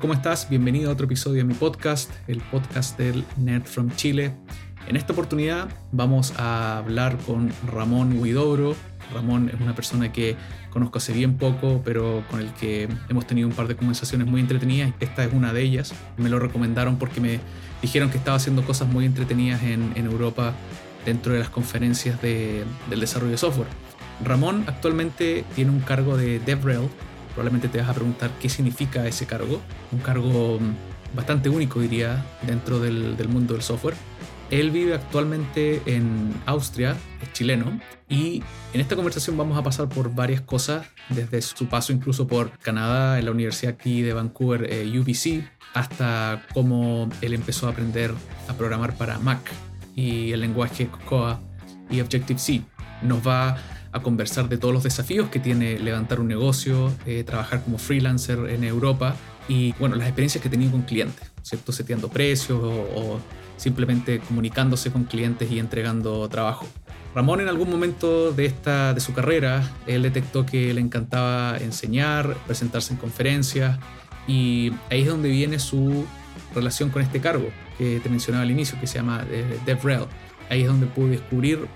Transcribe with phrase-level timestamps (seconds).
[0.00, 0.48] ¿cómo estás?
[0.48, 4.32] Bienvenido a otro episodio de mi podcast, el podcast del Nerd from Chile.
[4.88, 8.74] En esta oportunidad vamos a hablar con Ramón Huidobro.
[9.12, 10.36] Ramón es una persona que
[10.70, 14.40] conozco hace bien poco, pero con el que hemos tenido un par de conversaciones muy
[14.40, 14.94] entretenidas.
[14.98, 15.92] Esta es una de ellas.
[16.16, 17.40] Me lo recomendaron porque me
[17.82, 20.54] dijeron que estaba haciendo cosas muy entretenidas en, Europa
[21.04, 23.68] dentro de las conferencias del desarrollo de software.
[24.24, 26.88] Ramón actualmente tiene un cargo de DevRel,
[27.34, 29.60] probablemente te vas a preguntar qué significa ese cargo.
[29.90, 33.94] Un cargo mm, bastante único, diría, dentro del, mundo del software.
[34.50, 38.42] Él vive actualmente en Austria, es chileno, y
[38.74, 43.18] en esta conversación vamos a pasar por varias cosas, desde su paso incluso por Canadá,
[43.18, 48.12] en la Universidad aquí de Vancouver, eh, UBC, hasta cómo él empezó a aprender
[48.46, 49.40] a programar para Mac
[49.96, 51.40] y el lenguaje Cocoa
[51.90, 52.62] y Objective-C.
[53.02, 53.56] Nos va
[53.92, 58.38] a conversar de todos los desafíos que tiene levantar un negocio, eh, trabajar como freelancer
[58.48, 59.14] en Europa
[59.48, 61.72] y bueno, las experiencias que he con clientes, ¿cierto?
[61.72, 63.20] Seteando precios o,
[63.58, 66.66] simplemente comunicándose con clientes y entregando trabajo.
[67.14, 72.34] Ramón en algún momento de, esta, de su carrera, él detectó que le encantaba enseñar,
[72.46, 73.78] presentarse en conferencias
[74.26, 76.06] y ahí es donde viene su
[76.54, 80.06] relación con este cargo que te mencionaba al inicio, que se llama eh, DevRel.
[80.50, 81.68] Ahí es donde pude descubrir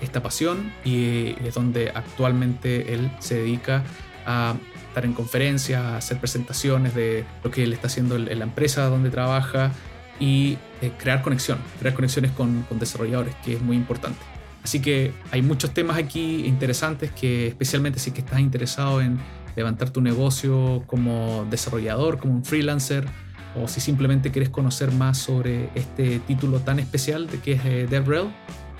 [0.00, 3.82] esta pasión y es donde actualmente él se dedica
[4.26, 4.56] a
[4.88, 8.88] estar en conferencias, a hacer presentaciones de lo que él está haciendo en la empresa
[8.88, 9.72] donde trabaja
[10.18, 14.18] y eh, crear conexión, crear conexiones con, desarrolladores, que es muy importante.
[14.62, 19.18] Así que hay muchos temas aquí interesantes que especialmente si que estás interesado en
[19.54, 23.06] levantar tu negocio como desarrollador, como un freelancer,
[23.54, 27.86] o si simplemente quieres conocer más sobre este título tan especial de que es eh,
[27.88, 28.28] DevRel,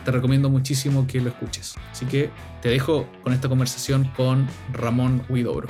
[0.06, 1.74] te recomiendo muchísimo que lo escuches.
[1.90, 2.30] Así que
[2.62, 5.68] te dejo con esta conversación con Ramón Huidobro.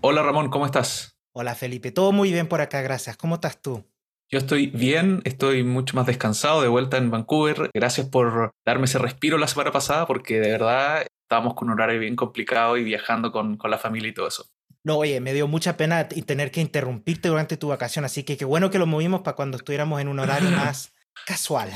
[0.00, 1.16] Hola Ramón, ¿cómo estás?
[1.32, 3.16] Hola Felipe, todo muy bien por acá, gracias.
[3.16, 3.84] ¿Cómo estás tú?
[4.32, 7.70] Yo estoy bien, estoy mucho más descansado de vuelta en Vancouver.
[7.72, 12.00] Gracias por darme ese respiro la semana pasada porque de verdad estábamos con un horario
[12.00, 14.46] bien complicado y viajando con, con la familia y todo eso.
[14.82, 18.44] No, oye, me dio mucha pena tener que interrumpirte durante tu vacación, así que qué
[18.44, 20.92] bueno que lo movimos para cuando estuviéramos en un horario más
[21.26, 21.70] casual.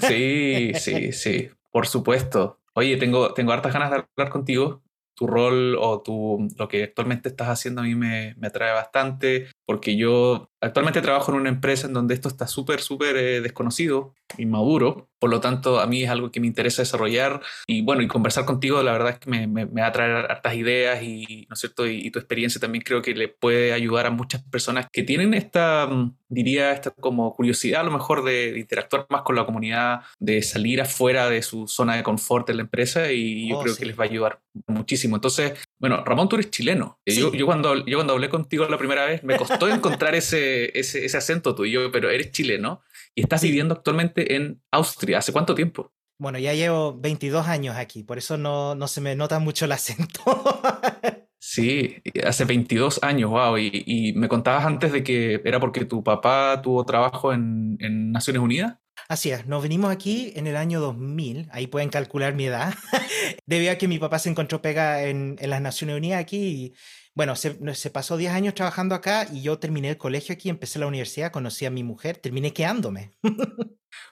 [0.00, 2.60] Sí, sí, sí, por supuesto.
[2.74, 4.82] Oye, tengo, tengo hartas ganas de hablar contigo.
[5.16, 9.46] Tu rol o tu, lo que actualmente estás haciendo a mí me, me atrae bastante
[9.64, 14.14] porque yo actualmente trabajo en una empresa en donde esto está súper, súper eh, desconocido,
[14.38, 15.08] inmaduro.
[15.18, 18.44] Por lo tanto, a mí es algo que me interesa desarrollar y bueno, y conversar
[18.44, 21.60] contigo, la verdad es que me, me, va a traer hartas ideas y, ¿no es
[21.60, 21.86] cierto?
[21.86, 25.86] Y, tu experiencia también creo que le puede ayudar a muchas personas que tienen esta,
[25.86, 30.42] mm, diría, esta como curiosidad a lo mejor de, interactuar más con la comunidad, de
[30.42, 33.86] salir afuera de su zona de confort en la empresa y yo oh, creo que
[33.86, 35.16] les va a ayudar muchísimo.
[35.16, 36.98] Entonces, bueno, Ramón, tú eres chileno.
[37.06, 41.04] Yo, yo, cuando, yo cuando hablé contigo la primera vez me costó encontrar ese, ese,
[41.04, 42.82] ese, acento tuyo, pero eres chileno
[43.14, 45.18] y estás viviendo actualmente en Austria.
[45.18, 45.92] ¿Hace cuánto tiempo?
[46.18, 49.72] Bueno, ya llevo 22 años aquí, por eso no, no se me nota mucho el
[49.72, 50.20] acento.
[51.38, 53.58] sí, hace 22 años, wow.
[53.58, 58.12] Y, y, me contabas antes de que era porque tu papá tuvo trabajo en, en
[58.12, 58.76] Naciones Unidas.
[59.08, 62.72] Así es, nos venimos aquí en el año 2000, ahí pueden calcular mi edad,
[63.46, 66.74] debido a que mi papá se encontró pega en, en las Naciones Unidas aquí y
[67.14, 70.88] bueno, se, pasó 10 años trabajando acá y yo terminé el colegio aquí, empecé la
[70.88, 73.12] universidad, conocí a mi mujer, terminé quedándome.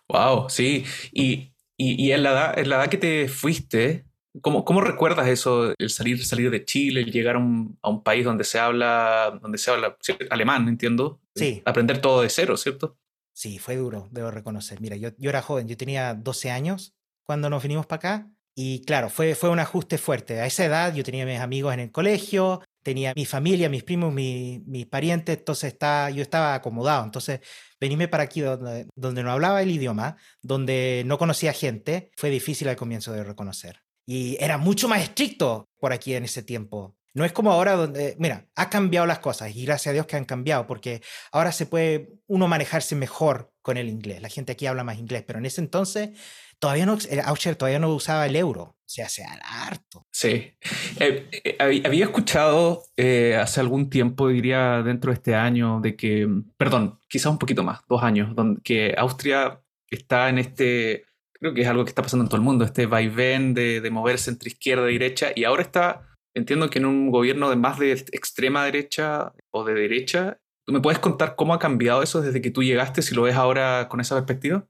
[0.09, 0.85] wow, sí.
[1.13, 4.07] Y, y, en, la edad, en la edad que te fuiste,
[4.41, 8.03] ¿Cómo, ¿Cómo, recuerdas eso, el salir, salir de Chile, el llegar a un, a un,
[8.03, 9.99] país donde se habla, donde se habla
[10.31, 11.21] alemán, entiendo?
[11.35, 11.61] Sí.
[11.67, 12.97] Aprender todo de cero, ¿cierto?
[13.35, 14.81] Sí, fue duro, debo reconocer.
[14.81, 18.85] Mira, yo, yo era joven, yo tenía 12 años cuando nos vinimos para acá y
[18.85, 20.41] claro, fue, fue un ajuste fuerte.
[20.41, 24.13] A esa edad yo tenía mis amigos en el colegio, tenía mi familia, mis primos,
[24.13, 27.05] mis, parientes, entonces está, yo estaba acomodado.
[27.05, 27.41] Entonces,
[27.81, 32.69] venirme para aquí donde, donde no hablaba el idioma, donde no conocía gente, fue difícil
[32.69, 33.81] al comienzo de reconocer.
[34.07, 36.97] Y era mucho más estricto por aquí en ese tiempo.
[37.15, 40.17] No es como ahora donde, mira, ha cambiado las cosas y gracias a Dios que
[40.17, 44.23] han cambiado, porque ahora se puede uno manejarse mejor con el inglés.
[44.23, 46.11] La gente aquí habla más inglés, pero en ese entonces
[46.59, 50.07] todavía no, Ausher todavía no usaba el euro, o sea, hace harto.
[50.13, 50.53] Sí.
[51.01, 56.29] Eh, eh, había escuchado eh, hace algún tiempo, diría dentro de este año, de que,
[56.59, 61.63] perdón, quizás un poquito más, dos años, donde, que Austria está en este, creo que
[61.63, 64.49] es algo que está pasando en todo el mundo, este vaivén de, de moverse entre
[64.51, 66.03] izquierda y derecha, y ahora está,
[66.35, 70.39] entiendo que en un gobierno de más de extrema derecha o de derecha.
[70.65, 73.35] ¿Tú me puedes contar cómo ha cambiado eso desde que tú llegaste, si lo ves
[73.35, 74.67] ahora con esa perspectiva?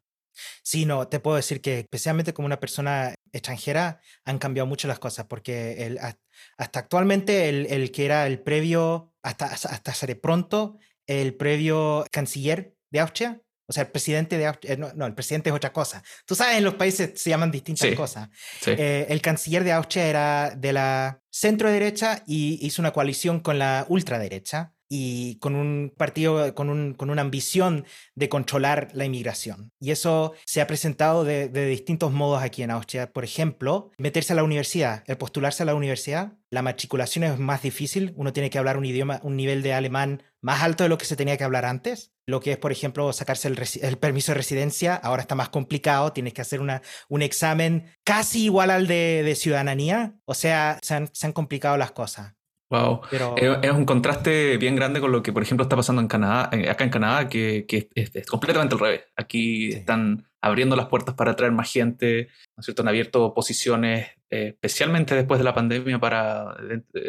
[0.62, 4.99] Sí, no, te puedo decir que especialmente como una persona extranjera han cambiado mucho las
[4.99, 5.99] cosas porque el,
[6.58, 12.75] hasta actualmente el, el, que era el previo, hasta, hasta hace pronto, el previo canciller
[12.90, 13.40] de Austria.
[13.69, 16.02] O sea, el presidente de Austria, eh, no, el presidente es otra cosa.
[16.26, 18.29] Tú sabes, en los países se llaman distintas cosas.
[18.67, 23.58] Eh, el canciller de Austria era de la centro derecha y hizo una coalición con
[23.58, 29.73] la ultraderecha y con un partido con, un, con, una ambición de controlar la inmigración.
[29.81, 33.11] Y eso se ha presentado de, de, distintos modos aquí en Austria.
[33.11, 37.62] Por ejemplo, meterse a la universidad, el postularse a la universidad, la matriculación es más
[37.62, 40.99] difícil, uno tiene que hablar un idioma, un nivel de alemán más alto de lo
[40.99, 42.12] que se tenía que hablar antes.
[42.27, 46.35] Lo que es, por ejemplo, sacarse el, permiso de residencia, ahora está más complicado, tienes
[46.35, 50.17] que hacer una, un examen casi igual al de, de ciudadanía.
[50.27, 52.35] O sea, se han, se han complicado las cosas.
[52.72, 53.02] Wow.
[53.36, 56.70] Es, un contraste bien grande con lo que, por ejemplo, está pasando en Canadá, eh,
[56.70, 59.02] acá en Canadá, que, es, completamente al revés.
[59.14, 62.80] Aquí están abriendo las puertas para atraer más gente, ¿no es cierto?
[62.80, 66.56] Han abierto posiciones, eh, especialmente después de la pandemia, para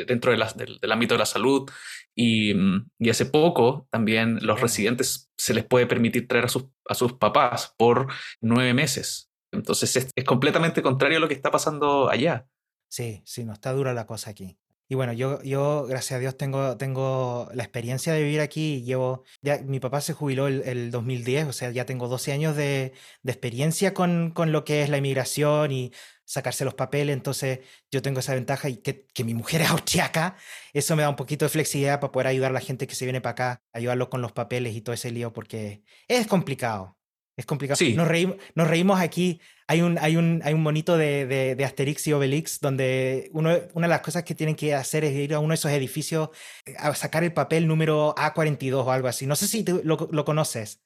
[0.05, 0.45] dentro de
[0.81, 1.71] del, ámbito de la salud.
[2.13, 2.53] Y,
[2.99, 7.13] y, hace poco también los residentes se les puede permitir traer a sus, a sus
[7.13, 8.07] papás por
[8.41, 9.31] nueve meses.
[9.53, 12.47] Entonces es, es completamente contrario a lo que está pasando allá.
[12.89, 14.59] Sí, sí, no está dura la cosa aquí.
[14.89, 18.83] Y bueno, yo, yo gracias a Dios tengo, tengo la experiencia de vivir aquí.
[18.83, 22.55] Llevo, ya, mi papá se jubiló el, el 2010, o sea, ya tengo 12 años
[22.55, 22.93] de,
[23.23, 25.91] de experiencia con, con, lo que es la inmigración y
[26.25, 27.13] sacarse los papeles.
[27.13, 27.59] Entonces
[27.91, 30.35] yo tengo esa ventaja y que, que mi mujer es austriaca.
[30.73, 33.05] Eso me da un poquito de flexibilidad para poder ayudar a la gente que se
[33.05, 36.97] viene para acá, ayudarlos con los papeles y todo ese lío, porque es complicado.
[37.35, 37.77] Es complicado.
[37.77, 37.93] Sí.
[37.93, 39.41] Nos, reímos, nos reímos aquí.
[39.67, 41.25] Hay un, hay un, hay un monito de,
[41.55, 45.13] de, Asterix y Obelix donde uno, una de las cosas que tienen que hacer es
[45.15, 46.29] ir a uno de esos edificios
[46.65, 49.25] eh, a sacar el papel número A42 o algo así.
[49.25, 50.81] No sé si lo, lo, conoces.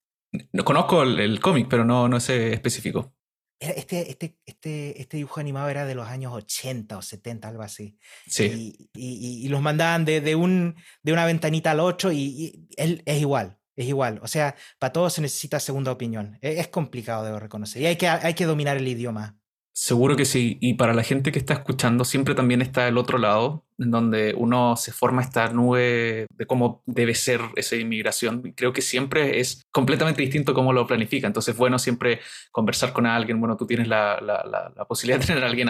[0.54, 3.14] No conozco el, cómic, pero no, no sé específico.
[3.60, 7.98] Este, este, este, este dibujo animado era de los años 80 o 70, algo así.
[8.28, 8.90] Sí.
[8.94, 12.68] Y, y, y los mandaban de, de, un, de una ventanita al otro y, y
[12.78, 14.20] él es igual es igual.
[14.24, 16.38] O sea, para todo se necesita segunda opinión.
[16.42, 17.82] E-, es, complicado, debo reconocer.
[17.82, 19.38] Y hay que, hay que dominar el idioma.
[19.80, 20.58] Seguro que sí.
[20.60, 24.34] Y para la gente que está escuchando, siempre también está el otro lado, en donde
[24.36, 28.42] uno se forma esta nube de cómo debe ser esa inmigración.
[28.56, 31.28] creo que siempre es completamente distinto cómo lo planifica.
[31.28, 32.22] Entonces, bueno, siempre
[32.52, 33.40] conversar con alguien.
[33.40, 34.44] Bueno, tú tienes la, la,
[34.76, 35.70] la, posibilidad de tener a alguien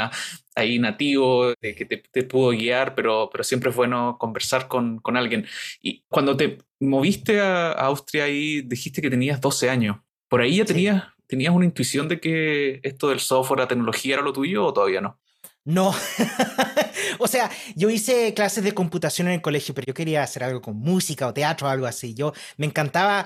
[0.56, 5.18] ahí nativo que te, te, pudo guiar, pero, pero siempre es bueno conversar con, con
[5.18, 5.46] alguien.
[5.82, 9.98] Y cuando te moviste a, Austria y dijiste que tenías 12 años,
[10.30, 14.24] ¿por ahí ya tenías ¿Tenías una intuición de que esto del software, la tecnología era
[14.24, 15.20] lo tuyo o todavía no?
[15.68, 15.94] No.
[17.20, 20.62] o sea, yo hice clases de computación en el colegio, pero yo quería hacer algo
[20.62, 22.14] con música o teatro o algo así.
[22.14, 23.26] Yo me encantaba.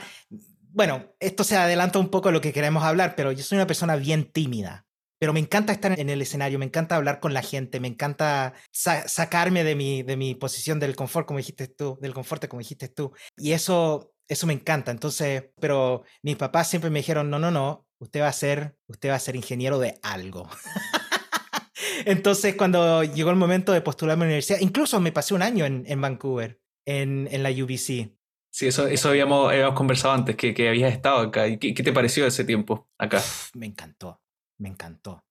[0.74, 3.68] Bueno, esto se adelanta un poco a lo que queremos hablar, pero yo soy una
[3.68, 4.88] persona bien tímida.
[5.20, 8.56] Pero me encanta estar en el escenario, me encanta hablar con la gente, me encanta
[8.72, 12.88] sacarme de mi, de mi posición del confort, como dijiste tú, del confort, como dijiste
[12.88, 13.12] tú.
[13.38, 14.90] Y eso, eso me encanta.
[14.90, 19.10] Entonces, pero mis papás siempre me dijeron, no, no, no, usted va a ser, usted
[19.10, 20.50] va a ser ingeniero de algo.
[22.06, 25.66] Entonces, cuando llegó el momento de postularme a la universidad, incluso me pasé un año
[25.66, 28.12] en, en Vancouver, en, en, la UBC.
[28.52, 31.48] Sí, eso, eso habíamos, habíamos conversado antes, que, que habías estado acá.
[31.48, 33.22] ¿Y qué, qué, te pareció ese tiempo acá?
[33.54, 34.20] me encantó,
[34.58, 35.24] me encantó.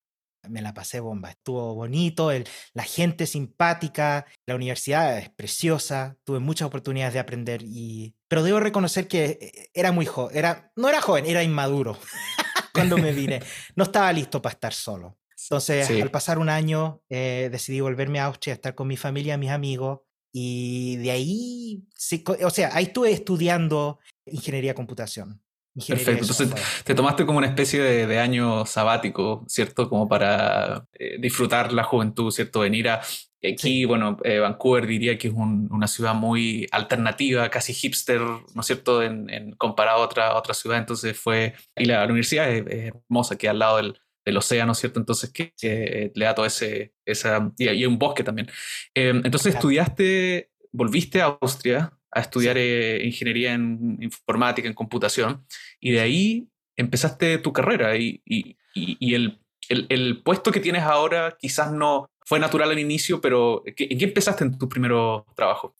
[0.48, 1.30] Me la pasé bomba.
[1.30, 7.62] Estuvo bonito, el, la gente simpática, la universidad es preciosa, tuve muchas oportunidades de aprender
[7.62, 8.14] y...
[8.26, 11.98] Pero debo reconocer que eh, era muy joven, era, no era joven, era inmaduro.
[12.72, 13.40] cuando me vine.
[13.76, 15.18] No estaba listo para estar solo.
[15.42, 19.50] Entonces, al pasar un año, eh, decidí volverme a Austria, estar con mi familia, mis
[19.50, 20.00] amigos,
[20.32, 21.82] y de ahí,
[22.44, 25.40] o sea, ahí estuve estudiando ingeniería computación.
[25.74, 26.50] Perfecto, entonces
[26.84, 29.88] te tomaste como una especie de, año sabático, ¿cierto?
[29.88, 32.60] Como para eh, disfrutar la juventud, ¿cierto?
[32.60, 33.00] Venir a...
[33.42, 38.66] Aquí, bueno, eh, Vancouver diría que es una ciudad muy alternativa, casi hipster, ¿no es
[38.66, 39.02] cierto?
[39.02, 41.54] En, comparado a otra, otra ciudad, entonces fue...
[41.74, 45.00] Y la, universidad es, hermosa, que al lado del, del océano, ¿cierto?
[45.00, 46.92] Entonces que, le da todo ese...
[47.06, 48.48] Esa, y, hay un bosque también.
[48.94, 55.46] Em, entonces estudiaste, volviste a Austria, a estudiar eh, ingeniería en informática, en computación,
[55.80, 60.82] y de ahí empezaste tu carrera y, y, y el, el, el, puesto que tienes
[60.82, 64.92] ahora quizás no fue natural al inicio, pero ¿en qué empezaste en tu primer
[65.34, 65.74] trabajo?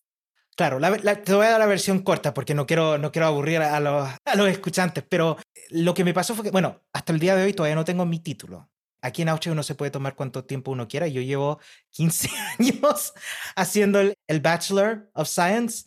[0.57, 3.79] Claro, te voy a dar la versión corta porque no quiero, no quiero aburrir a
[3.79, 5.37] los, a los escuchantes, pero
[5.69, 8.05] lo que me pasó fue que, bueno, hasta el día de hoy todavía no tengo
[8.05, 8.69] mi título.
[9.01, 11.07] Aquí en Austria uno se puede tomar cuanto tiempo uno quiera.
[11.07, 12.29] Yo llevo 15
[12.59, 13.15] años
[13.55, 15.85] haciendo el, el Bachelor of Science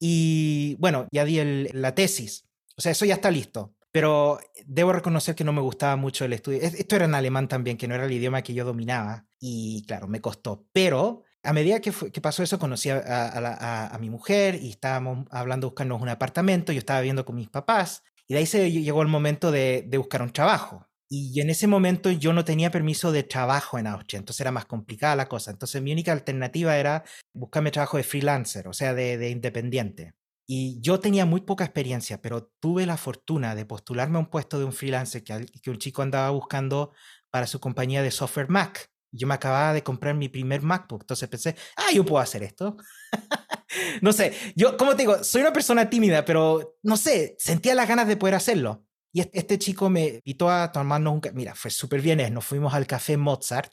[0.00, 2.48] y bueno, ya di la tesis.
[2.74, 3.75] O sea, eso ya está listo.
[3.96, 6.60] Pero debo reconocer que no me gustaba mucho el estudio.
[6.60, 9.24] Esto era en alemán también, que no era el idioma que yo dominaba.
[9.40, 10.66] Y claro, me costó.
[10.70, 15.26] Pero a medida que, que pasó eso, conocí a, a, a, mi mujer y estábamos
[15.30, 18.70] hablando de buscarnos un apartamento, yo estaba viviendo con mis papás y de ahí se
[18.70, 20.86] llegó el momento de, buscar un trabajo.
[21.08, 24.66] Y en ese momento yo no tenía permiso de trabajo en Austria, entonces era más
[24.66, 25.52] complicada la cosa.
[25.52, 30.12] Entonces mi única alternativa era buscarme trabajo de freelancer, o sea, de independiente.
[30.46, 34.58] Y yo tenía muy poca experiencia, pero tuve la fortuna de postularme a un puesto
[34.58, 36.92] de un freelancer que, que un chico andaba buscando
[37.30, 38.90] para su compañía de software Mac.
[39.10, 42.76] Yo me acababa de comprar mi primer MacBook, entonces pensé, ah, yo puedo hacer esto.
[44.02, 47.88] no sé, yo, como te digo, soy una persona tímida, pero no sé, sentía las
[47.88, 48.84] ganas de poder hacerlo.
[49.12, 51.22] Y este chico me invitó a tomarnos un...
[51.34, 53.72] Mira, fue súper bien, nos fuimos al café Mozart,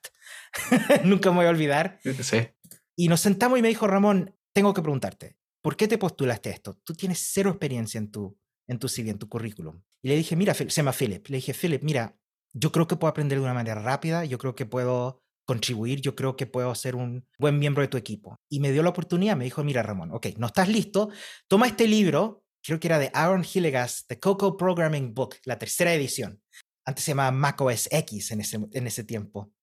[1.04, 2.00] nunca me voy a olvidar.
[2.22, 2.48] Sí.
[2.96, 6.78] Y nos sentamos y me dijo, Ramón, tengo que preguntarte, ¿por qué te postulaste esto?
[6.84, 9.82] Tú tienes cero experiencia en tu, en tu CV, en tu currículum.
[10.04, 11.28] Y le dije, mira, se llama Philip.
[11.30, 12.16] Le dije, Philip, mira,
[12.54, 16.16] yo creo que puedo aprender de una manera rápida, yo creo que puedo contribuir, yo
[16.16, 18.38] creo que puedo ser un buen miembro de tu equipo.
[18.50, 21.10] Y me dio la oportunidad, me dijo, mira Ramón, ok, no estás listo,
[21.48, 25.94] toma este libro, creo que era de Aaron Hillegas, The Coco Programming Book, la tercera
[25.94, 26.42] edición.
[26.86, 29.54] Antes se llamaba macOS X en ese, en ese tiempo.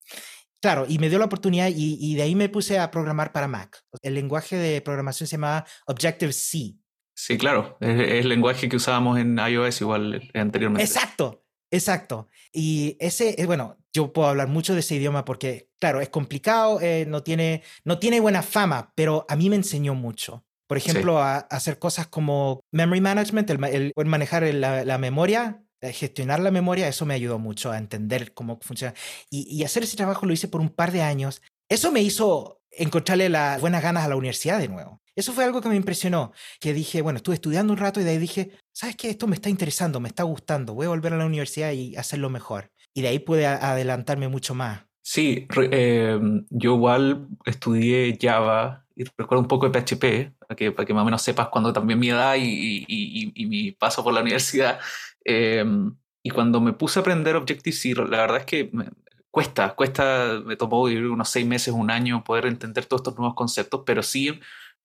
[0.60, 3.48] Claro, y me dio la oportunidad y, y, de ahí me puse a programar para
[3.48, 3.82] Mac.
[4.02, 6.76] El lenguaje de programación se llamaba Objective-C.
[7.14, 10.84] Sí, claro, es, es, el lenguaje que usábamos en iOS igual anteriormente.
[10.84, 12.28] Exacto, Exacto.
[12.52, 16.80] Y ese, eh, bueno, yo puedo hablar mucho de ese idioma porque, claro, es complicado,
[16.80, 20.44] eh, no, tiene, no tiene buena fama, pero a mí me enseñó mucho.
[20.66, 26.88] Por ejemplo, a, hacer cosas como memory management, el, manejar la, memoria, gestionar la memoria,
[26.88, 28.94] eso me ayudó mucho a entender cómo funciona.
[29.30, 31.42] Y, y, hacer ese trabajo lo hice por un par de años.
[31.68, 35.00] Eso me hizo encontrarle las buenas ganas a la universidad de nuevo.
[35.16, 38.10] Eso fue algo que me impresionó, que dije, bueno, estuve estudiando un rato y de
[38.10, 39.10] ahí dije, ¿sabes qué?
[39.10, 42.30] Esto me está interesando, me está gustando, voy a volver a la universidad y hacerlo
[42.30, 42.72] mejor.
[42.94, 44.89] Y de ahí pude adelantarme mucho más.
[45.02, 50.86] Sí, em, yo igual estudié Java y recuerdo un poco de PHP, para que, para
[50.86, 54.12] que más o menos sepas cuando también mi edad y, y, y, mi paso por
[54.12, 54.78] la universidad.
[55.24, 58.90] Em, y cuando me puse a aprender Objective-C, la verdad es que me,
[59.30, 63.82] cuesta, cuesta, me tomó unos seis meses, un año poder entender todos estos nuevos conceptos,
[63.86, 64.28] pero sí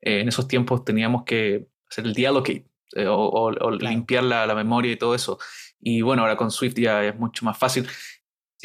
[0.02, 4.92] eh, en esos tiempos teníamos que hacer el deallocate eh, o, limpiar la, la, memoria
[4.92, 5.40] y todo eso.
[5.80, 7.88] Y bueno, ahora con Swift ya es mucho más fácil.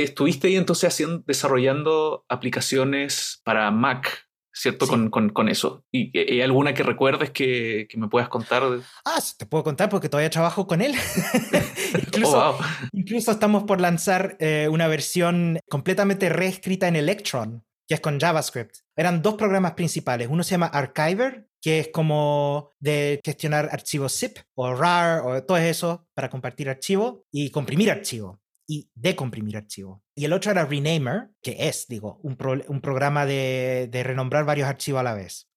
[0.03, 4.87] Estuviste ahí entonces haciendo, desarrollando aplicaciones para Mac, ¿cierto?
[4.87, 5.85] Con, con, con, eso.
[5.93, 8.63] ¿Y hay alguna que recuerdes que, que, me puedas contar?
[9.05, 10.95] Ah, te puedo contar porque todavía trabajo con él.
[12.07, 12.67] incluso, oh, wow.
[12.93, 18.77] incluso, estamos por lanzar eh, una versión completamente reescrita en Electron que es con JavaScript.
[18.95, 20.29] Eran dos programas principales.
[20.31, 25.57] Uno se llama Archiver, que es como de gestionar archivos zip o RAR o todo
[25.57, 28.39] eso para compartir archivos y comprimir archivos
[28.71, 30.01] y decomprimir archivos.
[30.15, 34.45] Y el otro era Renamer, que es, digo, un, pro, un programa de, de, renombrar
[34.45, 35.49] varios archivos a la vez.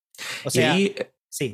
[0.43, 0.96] O sea, y,
[1.29, 1.51] sí.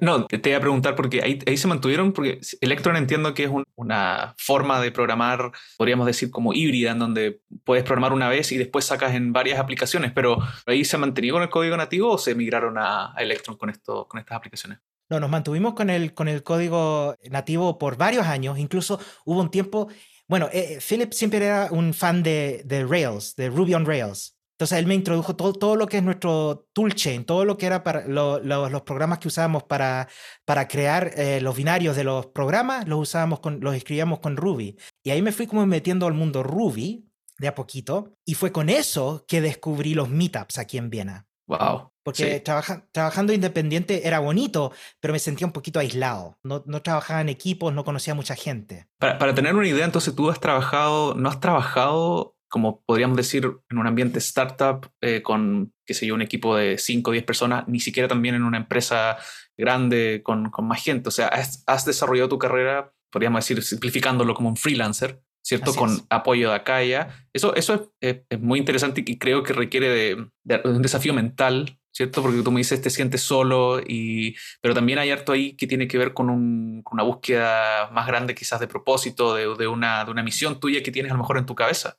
[0.00, 3.50] No, te iba a preguntar porque ahí, ahí se mantuvieron, porque Electron entiendo que es
[3.50, 8.50] un, una forma de programar, podríamos decir como híbrida, en donde puedes programar una vez
[8.52, 12.16] y después sacas en varias aplicaciones, pero ahí se mantenido con el código nativo o
[12.16, 14.78] se migraron a, a Electron con, esto, con estas aplicaciones?
[15.12, 19.50] No, nos mantuvimos con el, con el código nativo por varios años, incluso hubo un
[19.50, 19.88] tiempo,
[20.28, 24.36] bueno, eh, Philip siempre era un fan de, Rails, de Ruby on Rails.
[24.52, 27.82] Entonces él me introdujo todo, todo lo que es nuestro toolchain, todo lo que era
[27.82, 30.08] para lo, lo, los programas que usábamos para,
[30.44, 34.76] para crear eh, los binarios de los programas, los usábamos con, los escribíamos con Ruby.
[35.02, 38.16] Y ahí me fui como metiendo al mundo Ruby de a poquito.
[38.24, 41.26] Y fue con eso que descubrí los meetups aquí en Viena.
[41.58, 41.92] Wow.
[42.04, 42.40] Porque sí.
[42.40, 46.38] trabaja, trabajando independiente era bonito, pero me sentía un poquito aislado.
[46.42, 48.88] No, no trabajaba en equipos, no conocía a mucha gente.
[48.98, 53.50] Para, para, tener una idea, entonces tú has trabajado, no has trabajado como podríamos decir,
[53.70, 57.24] en un ambiente startup eh, con, qué sé yo, un equipo de 5 o 10
[57.24, 59.16] personas, ni siquiera también en una empresa
[59.56, 61.08] grande con, con más gente.
[61.08, 65.70] O sea, has, has, desarrollado tu carrera, podríamos decir, simplificándolo como un freelancer, ¿cierto?
[65.70, 66.04] Así con es.
[66.08, 67.08] apoyo de allá.
[67.32, 67.80] Eso, eso es,
[68.16, 71.78] es, es, muy interesante y creo que requiere de, de, un desafío mental.
[71.94, 72.22] ¿Cierto?
[72.22, 75.86] Porque tú me dices, te sientes solo, y, pero también hay harto ahí que tiene
[75.86, 80.02] que ver con, un, con una búsqueda más grande quizás de propósito, de, de, una,
[80.06, 81.98] de una misión tuya que tienes a lo mejor en tu cabeza.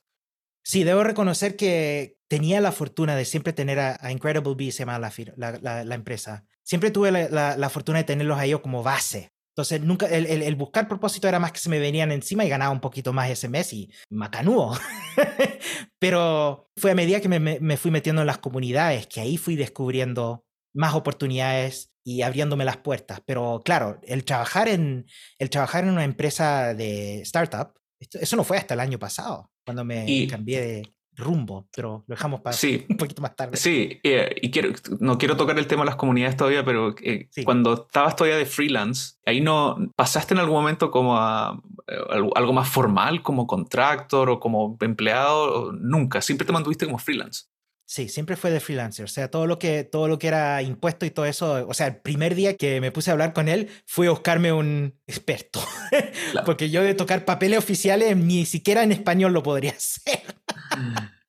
[0.64, 4.80] Sí, debo reconocer que tenía la fortuna de siempre tener a, a Incredible Bee, se
[4.80, 6.44] llama la, la, la, la empresa.
[6.62, 9.33] Siempre tuve la, la, fortuna de tenerlos a ellos como base.
[9.54, 12.48] Entonces, nunca, el, el, el, buscar propósito era más que se me venían encima y
[12.48, 14.76] ganaba un poquito más ese mes y macanúo.
[16.00, 19.36] Pero fue a medida que me, me, me fui metiendo en las comunidades que ahí
[19.36, 20.44] fui descubriendo
[20.74, 23.22] más oportunidades y abriéndome las puertas.
[23.24, 25.06] Pero claro, el trabajar en,
[25.38, 29.52] el trabajar en una empresa de startup, esto, eso no fue hasta el año pasado,
[29.64, 32.56] cuando me y, cambié de, rumbo, pero lo dejamos para
[32.88, 33.56] un poquito más tarde.
[33.56, 37.28] Sí, eh, y quiero, no quiero tocar el tema de las comunidades todavía, pero eh,
[37.44, 42.52] cuando estabas todavía de freelance, ahí no pasaste en algún momento como a, eh, algo
[42.52, 47.44] más formal, como contractor o como empleado, nunca, siempre te mantuviste como freelance.
[47.86, 49.04] Sí, siempre fue de freelancer.
[49.04, 51.66] O sea, todo lo que, todo lo que era impuesto y todo eso.
[51.68, 54.52] O sea, el primer día que me puse a hablar con él fue a buscarme
[54.52, 55.60] un experto.
[56.46, 60.22] Porque yo de tocar papeles oficiales ni siquiera en español lo podría hacer.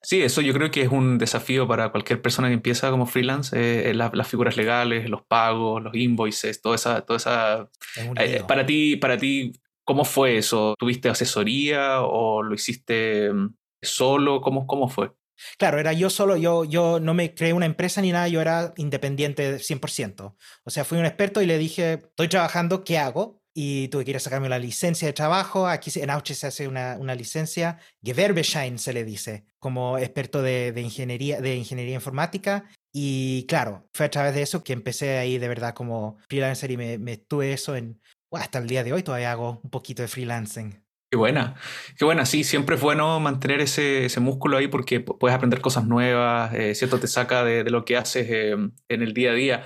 [0.05, 3.57] Sí, eso yo creo que es un desafío para cualquier persona que empieza como freelance,
[3.57, 7.69] eh, eh, las figuras legales, los pagos, los invoices, toda esa, toda esa.
[8.17, 10.75] Eh, para ti, para ti, ¿cómo fue eso?
[10.77, 14.41] ¿Tuviste asesoría o lo hiciste mm, solo?
[14.41, 15.11] ¿Cómo, cómo fue?
[15.57, 18.75] Claro, era yo solo, yo, yo no me creé una empresa ni nada, yo era
[18.77, 20.35] independiente 100%.
[20.63, 23.41] O sea, fui un experto y le dije, estoy trabajando, ¿qué hago?
[23.57, 25.65] Y tuve que ir a sacarme la licencia de trabajo.
[25.65, 30.73] Aquí en Auche se hace una, una licencia, Gewerbeschein se le dice, como experto de,
[30.73, 32.69] de, ingeniería, de ingeniería informática.
[32.93, 36.77] Y claro, fue a través de eso que empecé ahí de verdad como freelancer y
[36.77, 40.07] me, me estuve eso en, hasta el día de hoy todavía hago un poquito de
[40.07, 40.83] freelancing.
[41.09, 41.55] Qué buena,
[41.97, 45.85] qué buena, sí, siempre es bueno mantener ese, ese músculo ahí porque puedes aprender cosas
[45.85, 46.99] nuevas, eh, ¿cierto?
[46.99, 49.63] Te saca de, de lo que haces eh, en el día a día.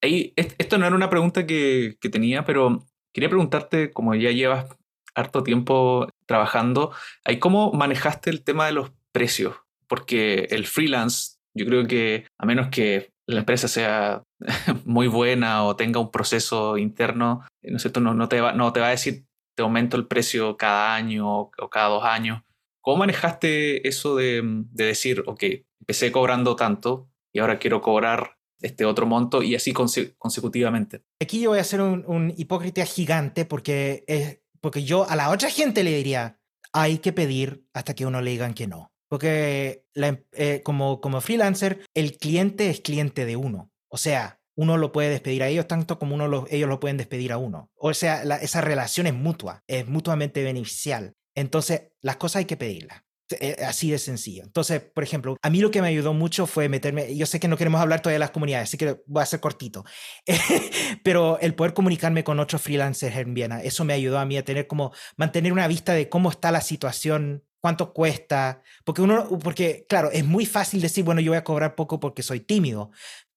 [0.00, 2.86] Ahí, esto no era una pregunta que, que, tenía, pero
[3.18, 4.66] quería preguntarte, como ya llevas
[5.14, 6.92] harto tiempo trabajando,
[7.40, 9.56] ¿cómo manejaste el tema de los precios?
[9.88, 14.22] Porque el freelance, yo creo que a menos que la empresa sea
[14.84, 18.00] muy buena o tenga un proceso interno, ¿no es cierto?
[18.00, 19.24] No, no, te va, no te va a decir
[19.56, 22.42] te aumento el precio cada año o cada dos años.
[22.80, 25.42] ¿Cómo manejaste eso de, decir, ok,
[25.80, 31.02] empecé cobrando tanto y ahora quiero cobrar este otro monto y así consecutivamente?
[31.20, 35.50] Aquí yo voy a ser un, hipócrita gigante porque, es, porque yo a la otra
[35.50, 36.40] gente le diría,
[36.72, 38.92] hay que pedir hasta que uno le digan que no.
[39.08, 43.72] Porque em, eh, como, como freelancer, el cliente es cliente de uno.
[43.88, 47.32] O sea, uno lo puede despedir a ellos tanto como uno ellos lo pueden despedir
[47.32, 47.70] a uno.
[47.76, 51.14] O sea, esa relación es mutua, es mutuamente beneficial.
[51.36, 53.04] Entonces, las cosas hay que pedirlas.
[53.40, 54.42] Eh, así de sencillo.
[54.44, 57.48] Entonces, por ejemplo, a mí lo que me ayudó mucho fue meterme, yo sé que
[57.48, 59.84] no queremos hablar todavía de las comunidades, así que voy a ser cortito,
[61.02, 64.44] pero el poder comunicarme con otros freelancers en Viena, eso me ayudó a mí a
[64.44, 69.84] tener como, mantener una vista de cómo está la situación, cuánto cuesta, porque uno, porque
[69.88, 72.90] claro, es muy fácil decir, bueno, yo voy a cobrar poco porque soy tímido,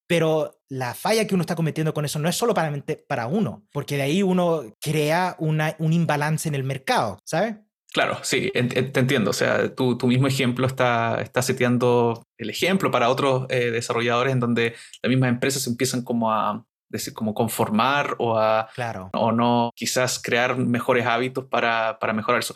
[0.07, 2.73] pero la falla que uno está cometiendo con eso no es solo para,
[3.07, 7.55] para uno, porque de ahí uno crea una, un imbalance en el mercado, ¿sabes?
[7.93, 9.31] Claro, sí, te entiendo.
[9.31, 14.31] O sea, tu, tu, mismo ejemplo está, está seteando el ejemplo para otros eh, desarrolladores
[14.31, 19.09] en donde las mismas empresas empiezan como a decir, como conformar o a claro.
[19.13, 22.55] o no quizás crear mejores hábitos para, para mejorar eso.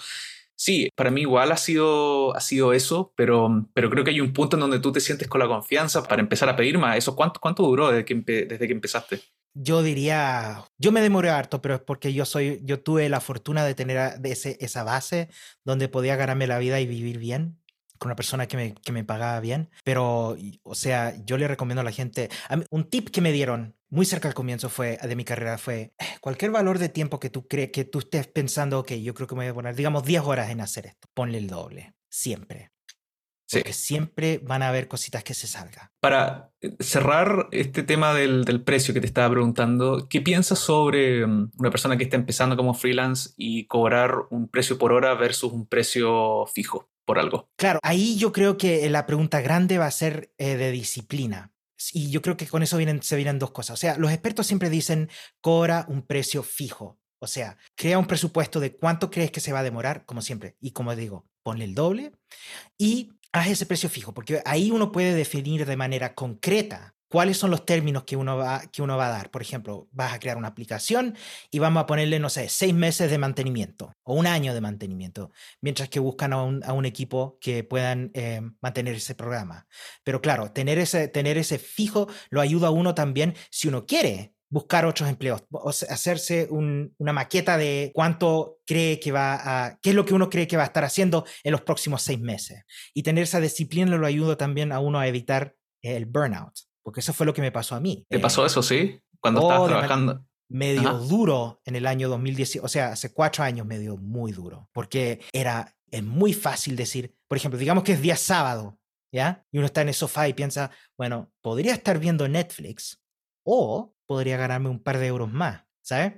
[0.58, 4.32] Sí, para mí igual ha sido, ha sido eso, pero, pero creo que hay un
[4.32, 6.98] punto en donde tú te sientes con la confianza para empezar a pedir más.
[6.98, 9.20] ¿Eso cuánto, cuánto duró desde que, desde que empezaste?
[9.58, 13.66] Yo diría, yo me demoré harto, pero es porque yo soy, yo tuve la fortuna
[13.66, 15.30] de tener ese, esa base
[15.64, 17.58] donde podía ganarme la vida y vivir bien
[17.98, 19.70] con una persona que me, que me pagaba bien.
[19.84, 22.30] Pero, o sea, yo le recomiendo a la gente,
[22.70, 26.06] un tip que me dieron muy cerca al comienzo fue, de mi carrera fue, eh,
[26.20, 29.36] cualquier valor de tiempo que tú crees, que tú estés pensando, ok, yo creo que
[29.36, 32.75] me voy a poner, digamos, 10 horas en hacer esto, ponle el doble, siempre.
[33.48, 33.60] Sí.
[33.60, 35.90] Porque siempre van a haber cositas que se salgan.
[36.00, 41.26] Para eh, cerrar este tema del, del, precio que te estaba preguntando, ¿qué piensas sobre
[41.26, 45.54] mm, una persona que está empezando como freelance y cobrar un precio por hora versus
[45.54, 47.50] un precio fijo por algo?
[47.56, 51.52] Claro, ahí yo creo que la pregunta grande va a ser eh, de disciplina.
[51.94, 53.76] Y yo creo que con eso vienen, se vienen dos cosas.
[53.76, 55.10] O sea, los expertos siempre dicen,
[55.42, 57.00] cobra un precio fijo.
[57.20, 60.58] O sea, crea un presupuesto de cuánto crees que se va a demorar, como siempre.
[60.60, 62.12] Y como digo, ponle el doble
[62.78, 67.52] y haz ese precio fijo, porque ahí uno puede definir de manera concreta cuáles son
[67.52, 69.32] los términos que uno, va, que uno va a dar.
[69.32, 71.16] Por ejemplo, vas a crear una aplicación
[71.52, 75.32] y vamos a ponerle, no sé, seis meses de mantenimiento o un año de mantenimiento,
[75.62, 79.68] mientras que buscan a un, equipo que puedan eh, mantener ese programa.
[80.04, 84.35] Pero claro, tener ese, tener ese fijo lo ayuda a uno también si uno quiere
[84.50, 89.96] buscar otros empleos, o hacerse una maqueta de cuánto cree que va a, qué es
[89.96, 92.64] lo que uno cree que va a estar haciendo en los próximos seis meses.
[92.94, 96.54] Y tener esa disciplina lo ayuda también a uno a evitar el burnout.
[96.84, 98.06] Porque eso fue lo que me pasó a mí.
[98.08, 99.00] ¿Te pasó eso, sí?
[99.20, 100.26] Cuando estabas oh, trabajando.
[100.48, 104.70] Medio duro en el año 2010, o sea, hace cuatro años me dio muy duro,
[104.72, 108.78] porque era, es muy fácil decir, por ejemplo, digamos que es día sábado,
[109.12, 109.44] ¿ya?
[109.52, 113.02] Y uno está en el sofá y piensa, bueno, podría estar viendo Netflix
[113.46, 116.14] o podría ganarme un par de euros más, ¿sabes?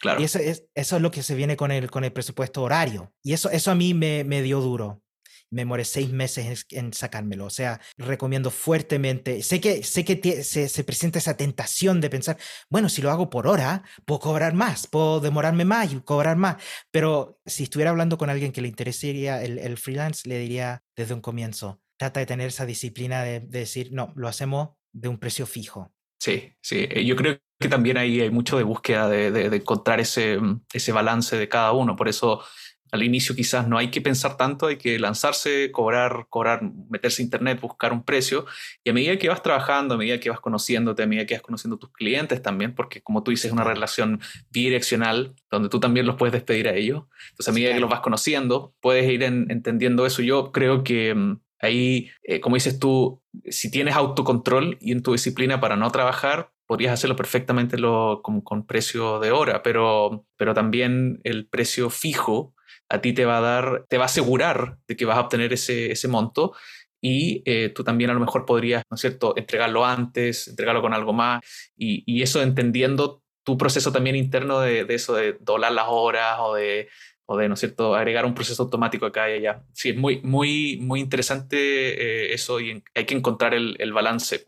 [0.00, 0.20] Claro.
[0.20, 3.14] Y eso es, eso es lo que se viene con el, con el presupuesto horario.
[3.22, 5.02] Y eso, eso a mí me, me dio duro.
[5.50, 7.46] me demoré seis meses en, sacármelo.
[7.46, 9.42] O sea, recomiendo fuertemente.
[9.42, 12.38] Sé que, sé que se, se, presenta esa tentación de pensar,
[12.70, 16.56] bueno, si lo hago por hora, puedo cobrar más, puedo demorarme más y cobrar más.
[16.90, 21.14] Pero si estuviera hablando con alguien que le interesaría el, el freelance, le diría desde
[21.14, 25.18] un comienzo, trata de tener esa disciplina de, de decir, no, lo hacemos de un
[25.18, 25.91] precio fijo.
[26.22, 26.86] Sí, sí.
[26.88, 30.60] Eh, yo creo que también ahí hay mucho de búsqueda de, de, encontrar ese, mm,
[30.72, 31.96] ese balance de cada uno.
[31.96, 32.44] Por eso
[32.92, 37.24] al inicio quizás no hay que pensar tanto, hay que lanzarse, cobrar, cobrar, meterse a
[37.24, 38.46] internet, buscar un precio.
[38.84, 41.42] Y a medida que vas trabajando, a medida que vas conociéndote, a medida que vas
[41.42, 45.80] conociendo a tus clientes también, porque como tú dices, es una relación bidireccional, donde tú
[45.80, 47.02] también los puedes despedir a ellos.
[47.30, 50.22] Entonces, a medida que los vas conociendo, puedes ir entendiendo eso.
[50.22, 55.12] Yo creo que mm, ahí, eh, como dices tú, si tienes autocontrol y en tu
[55.12, 61.20] disciplina para no trabajar, podrías hacerlo perfectamente lo, con, precio de hora, pero, pero también
[61.24, 62.54] el precio fijo
[62.88, 65.52] a ti te va a dar, te va a asegurar de que vas a obtener
[65.52, 66.52] ese, ese monto
[67.00, 70.94] y eh, tú también a lo mejor podrías, ¿no es cierto?, entregarlo antes, entregarlo con
[70.94, 71.42] algo más
[71.76, 76.36] y, y eso entendiendo tu proceso también interno de, de, eso de doblar las horas
[76.40, 76.88] o de,
[77.26, 79.62] o de, ¿no es cierto?, agregar un proceso automático acá y allá.
[79.72, 84.46] Sí, es muy, muy, muy interesante eh, eso y hay que encontrar el, el balance.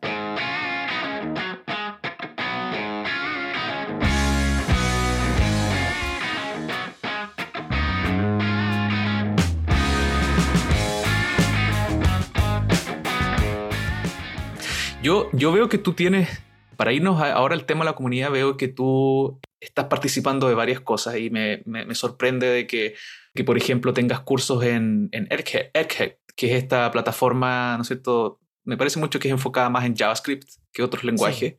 [15.04, 16.42] Yo, yo veo que tú tienes,
[16.78, 20.80] para irnos ahora al tema de la comunidad, veo que tú estás participando de varias
[20.80, 22.94] cosas y me, me, sorprende de que,
[23.34, 25.28] que, por ejemplo, tengas cursos en, en
[26.36, 28.40] que es esta plataforma, ¿no es cierto?
[28.64, 31.56] Me parece mucho que es enfocada más en JavaScript que otros lenguajes,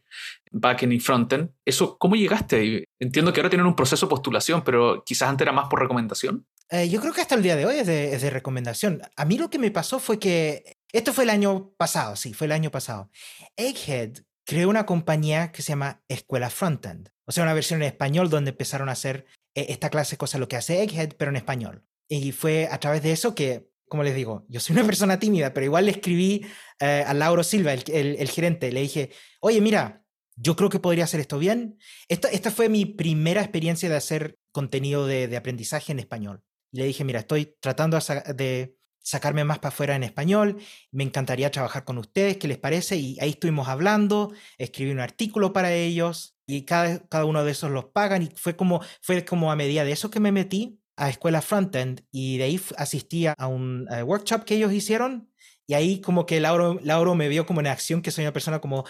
[0.52, 1.52] backend y frontend.
[1.63, 2.84] Eso, ¿cómo llegaste ahí?
[3.00, 6.46] Entiendo que ahora tienen un proceso de postulación, pero quizás antes era más por recomendación.
[6.70, 9.02] Eh, yo creo que hasta el día de hoy es de, es de, recomendación.
[9.15, 12.46] A mí lo que me pasó fue que esto fue el año pasado, sí, fue
[12.48, 13.10] el año pasado.
[13.56, 18.29] Egghead creó una compañía que se llama Escuela Frontend, o sea, una versión en español
[18.29, 21.38] donde empezaron a hacer eh, esta clase de cosas, lo que hace Egghead, pero en
[21.38, 21.84] español.
[22.08, 25.53] Y fue a través de eso que, como les digo, yo soy una persona tímida,
[25.53, 26.45] pero igual le escribí
[26.79, 30.03] eh, a Lauro Silva, el, el, gerente, le dije, oye, mira,
[30.36, 31.79] yo creo que podría hacer esto bien.
[32.08, 36.43] Esta, esta fue mi primera experiencia de hacer contenido de, de aprendizaje en español.
[36.71, 37.97] Le dije, mira, estoy tratando
[38.36, 40.58] de sacarme más para afuera en español,
[40.91, 42.98] me encantaría trabajar con ustedes, ¿qué les parece?
[42.98, 47.72] Y ahí estuvimos hablando, escribí un artículo para ellos y cada, cada uno de esos
[47.72, 51.10] los pagan y fue como, fue como a medida de eso que me metí a
[51.10, 55.30] escuela frontend y de ahí asistí a un workshop que ellos hicieron
[55.68, 58.60] y ahí como que Lauro, Lauro me vio como en acción, que soy una persona
[58.60, 58.86] como...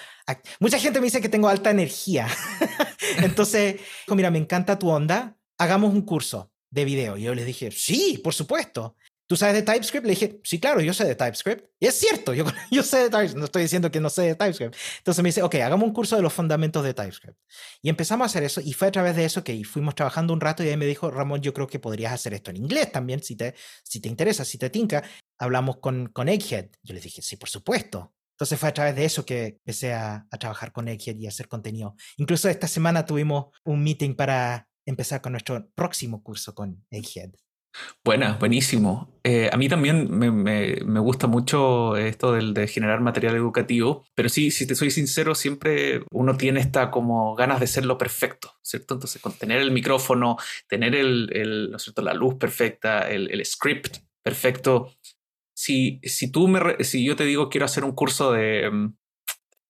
[0.60, 2.28] Mucha gente me dice que tengo alta energía.
[3.23, 7.17] Entonces, mira, me encanta tu onda, hagamos un curso de video.
[7.17, 8.97] Y yo les dije, sí, por supuesto.
[9.27, 10.05] ¿Tú sabes de TypeScript?
[10.05, 11.65] Le dije, sí, claro, yo sé de TypeScript.
[11.79, 14.35] Y es cierto, yo, yo sé de TypeScript, no estoy diciendo que no sé de
[14.35, 14.75] TypeScript.
[14.99, 17.38] Entonces me dice, ok, hagamos un curso de los fundamentos de TypeScript.
[17.81, 20.41] Y empezamos a hacer eso y fue a través de eso que fuimos trabajando un
[20.41, 23.23] rato y ahí me dijo, Ramón, yo creo que podrías hacer esto en inglés también,
[23.23, 25.03] si te, si te interesa, si te tinca.
[25.39, 26.69] Hablamos con, con Egghead.
[26.83, 28.13] Yo le dije, sí, por supuesto.
[28.35, 31.29] Entonces fue a través de eso que empecé a, a trabajar con Egghead y a
[31.29, 31.95] hacer contenido.
[32.17, 37.31] Incluso esta semana tuvimos un meeting para empezar con nuestro próximo curso con Egghead.
[38.03, 39.09] Buena, buenísimo.
[39.23, 44.05] Eh, a mí también me, me, me, gusta mucho esto del, de generar material educativo,
[44.13, 47.97] pero sí, si te soy sincero, siempre uno tiene esta como ganas de ser lo
[47.97, 48.93] perfecto, ¿cierto?
[48.93, 52.01] Entonces, con tener el micrófono, tener el, el ¿no cierto?
[52.01, 54.91] la luz perfecta, el, el script perfecto.
[55.55, 58.95] Si, si, tú me, si yo te digo quiero hacer un curso de, mm,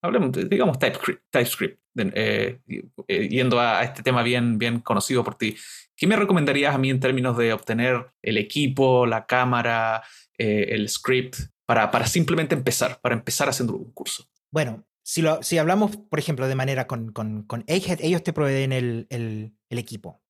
[0.01, 2.59] hablemos, digamos TypeScript, TypeScript eh,
[3.07, 5.55] eh, yendo a, a este tema bien, bien conocido por ti,
[5.95, 10.03] ¿Qué me recomendarías a mí en términos de obtener el equipo, la cámara,
[10.37, 14.27] eh, el script, para, para simplemente empezar, para empezar haciendo un curso?
[14.51, 18.33] Bueno, si, lo, si hablamos, por ejemplo, de manera con, con, con Egghead, ellos te
[18.33, 20.21] proveen el, el, el equipo.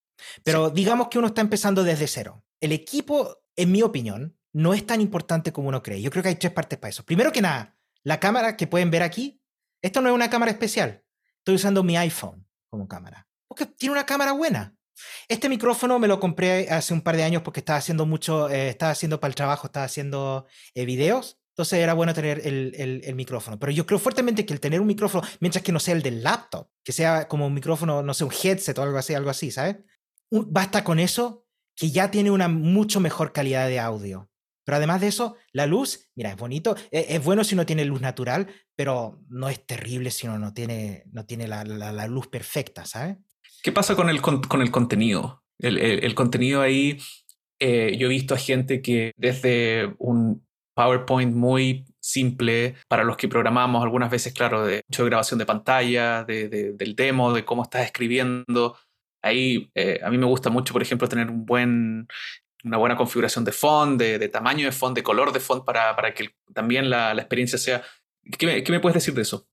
[0.43, 0.73] Pero sí.
[0.75, 2.43] digamos que uno está empezando desde cero.
[2.61, 6.01] El equipo, en mi opinión, no es tan importante como uno cree.
[6.01, 7.03] Yo creo que hay tres partes para eso.
[7.03, 9.41] Primero que nada, la cámara que pueden ver aquí,
[9.81, 11.03] esto no es una cámara especial.
[11.39, 13.27] Estoy usando mi iPhone como cámara.
[13.47, 14.75] Porque tiene una cámara buena.
[15.27, 18.69] Este micrófono me lo compré hace un par de años porque estaba haciendo mucho, eh,
[18.69, 21.39] estaba haciendo para el trabajo, estaba haciendo eh, videos.
[21.49, 23.57] Entonces era bueno tener el, el, el, micrófono.
[23.57, 26.21] Pero yo creo fuertemente que el tener un micrófono, mientras que no sea el del
[26.21, 29.51] laptop, que sea como un micrófono, no sé, un headset o algo así, algo así,
[29.51, 29.77] ¿sabes?
[30.29, 34.29] Un, basta con eso, que ya tiene una mucho mejor calidad de audio.
[34.65, 37.85] Pero además de eso, la luz, mira, es bonito, es, es, bueno si uno tiene
[37.85, 42.07] luz natural, pero no es terrible si uno no tiene, no tiene la, la, la
[42.07, 43.17] luz perfecta, ¿sabes?
[43.65, 45.43] ¿Qué pasa con el, con, con el contenido?
[45.57, 46.99] El, el, el, contenido ahí,
[47.59, 53.27] eh, yo he visto a gente que desde un PowerPoint muy simple para los que
[53.27, 57.85] programamos algunas veces, claro, de, de grabación de pantalla, de, del demo, de cómo estás
[57.85, 58.77] escribiendo.
[59.23, 62.07] Ahí eh, a mí me gusta mucho, por ejemplo, tener un buen,
[62.63, 66.13] una buena configuración de font, de, tamaño de font, de color de font para, para
[66.13, 67.81] que también la, la experiencia sea...
[68.37, 69.47] ¿Qué me, ¿Qué me, puedes decir de eso?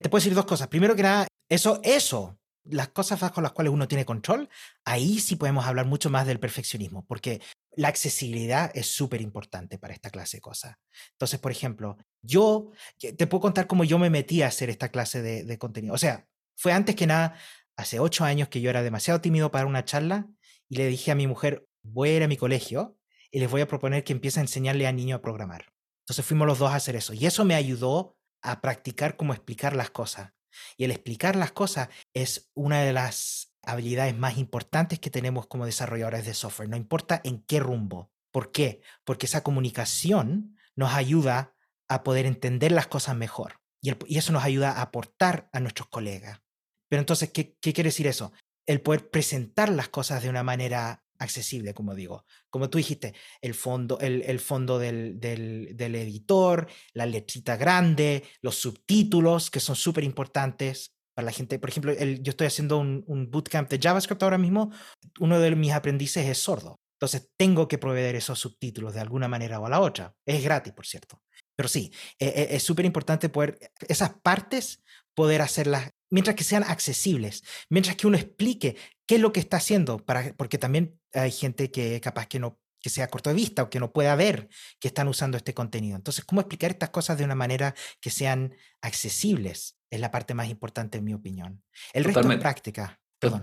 [0.00, 0.68] Te puedo decir dos cosas.
[0.68, 4.48] Primero que nada, eso, eso, las cosas con las cuales uno tiene control,
[4.84, 7.40] ahí sí podemos hablar mucho más del perfeccionismo, porque
[7.76, 10.76] la accesibilidad es súper importante para esta clase de cosas.
[11.12, 15.22] Entonces, por ejemplo, yo te puedo contar cómo yo me metí a hacer esta clase
[15.22, 15.94] de, contenido.
[15.94, 17.36] O sea, fue antes que nada,
[17.76, 20.28] hace ocho años que yo era demasiado tímido para una charla
[20.68, 22.96] y le dije a mi mujer, voy a ir a mi colegio
[23.30, 25.72] y les voy a proponer que empiece a enseñarle a niños a programar.
[26.02, 27.14] Entonces fuimos los dos a hacer eso.
[27.14, 30.32] Y eso me ayudó a practicar cómo explicar las cosas.
[30.76, 35.66] Y el explicar las cosas es una de las habilidades más importantes que tenemos como
[35.66, 38.10] desarrolladores de software, no importa en qué rumbo.
[38.32, 38.80] ¿Por qué?
[39.04, 41.54] Porque esa comunicación nos ayuda
[41.88, 46.40] a poder entender las cosas mejor y, eso nos ayuda a aportar a nuestros colegas.
[46.88, 48.32] Pero entonces, ¿qué, quiere decir eso?
[48.66, 52.24] El poder presentar las cosas de una manera accesible, como digo.
[52.50, 58.56] Como tú dijiste, el fondo, el, fondo del, del, del, editor, la letrita grande, los
[58.56, 61.58] subtítulos, que son súper importantes, la gente.
[61.58, 64.72] Por ejemplo, yo estoy haciendo un, bootcamp de JavaScript ahora mismo.
[65.18, 66.80] Uno de mis aprendices es sordo.
[66.94, 70.14] Entonces tengo que proveer esos subtítulos de alguna manera o a la otra.
[70.26, 71.22] Es gratis, por cierto.
[71.56, 74.82] Pero sí, e, e, es súper importante poder, esas partes,
[75.14, 79.58] poder hacerlas mientras que sean accesibles, mientras que uno explique qué es lo que está
[79.58, 83.62] haciendo, para, porque también hay gente que capaz que no que sea corto de vista
[83.62, 85.96] o que no pueda ver que están usando este contenido.
[85.96, 89.76] Entonces, ¿cómo explicar estas cosas de una manera que sean accesibles?
[89.90, 91.62] es la parte más importante en mi opinión.
[91.92, 92.98] El resto es práctica.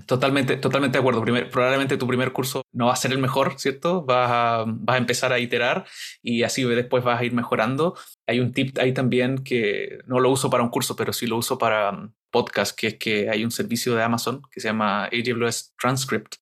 [0.08, 1.24] Totalmente, totalmente de acuerdo.
[1.52, 4.04] probablemente tu primer curso no va a ser el mejor, ¿cierto?
[4.04, 5.86] Vas a, vas a, empezar a iterar
[6.24, 7.96] y así después vas a ir mejorando.
[8.26, 11.38] Hay un tip ahí también que no lo uso para un curso, pero sí lo
[11.38, 15.06] uso para um, podcast, que es que hay un servicio de Amazon que se llama
[15.06, 16.38] AWS Transcript,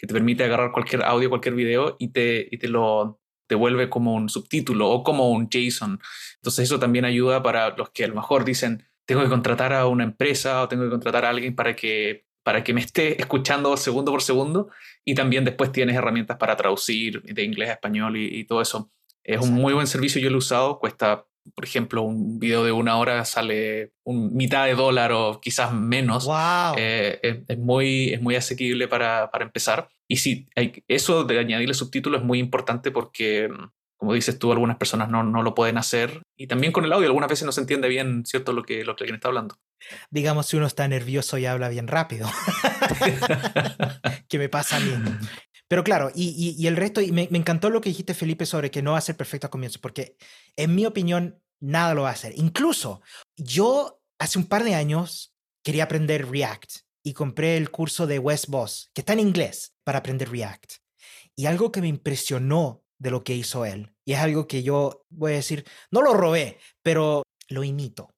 [0.00, 4.14] que te permite agarrar cualquier audio, cualquier video y te, y te lo devuelve como
[4.14, 6.00] un subtítulo o como un JSON.
[6.36, 9.86] Entonces eso también ayuda para los que a lo mejor dicen, tengo que contratar a
[9.86, 13.76] una empresa o tengo que contratar a alguien para que, para que me esté escuchando
[13.76, 14.70] segundo por segundo
[15.04, 18.90] y también después tienes herramientas para traducir de inglés a español y, todo eso.
[19.22, 22.72] Es un muy buen servicio, yo lo he usado, cuesta, por ejemplo, un video de
[22.72, 26.26] una hora sale un mitad de dólar o quizás menos.
[26.26, 26.74] Wow.
[26.76, 29.88] Eh, es, muy, es muy asequible para, para empezar.
[30.08, 33.48] Y sí, hay, eso de añadirle subtítulos es muy importante porque
[34.00, 36.22] como dices tú, algunas personas no, no, lo pueden hacer.
[36.34, 38.96] Y también con el audio, algunas veces no se entiende bien, ¿cierto?, lo que, lo
[38.96, 39.58] que alguien está hablando.
[40.10, 42.26] Digamos, si uno está nervioso y habla bien rápido.
[44.28, 44.94] que me pasa a mí.
[45.70, 48.72] Pero claro, y, y, el resto, y me, me, encantó lo que dijiste, Felipe, sobre
[48.72, 50.16] que no va a ser perfecto a comienzo, porque
[50.56, 52.32] en mi opinión, nada lo va a hacer.
[52.36, 53.02] Incluso
[53.36, 58.48] yo hace un par de años quería aprender React y compré el curso de Wes
[58.48, 60.72] Boss, que está en inglés, para aprender React.
[61.36, 63.94] Y algo que me impresionó de lo que hizo él.
[64.04, 68.10] Y es algo que yo voy a decir, no lo robé, pero lo imito.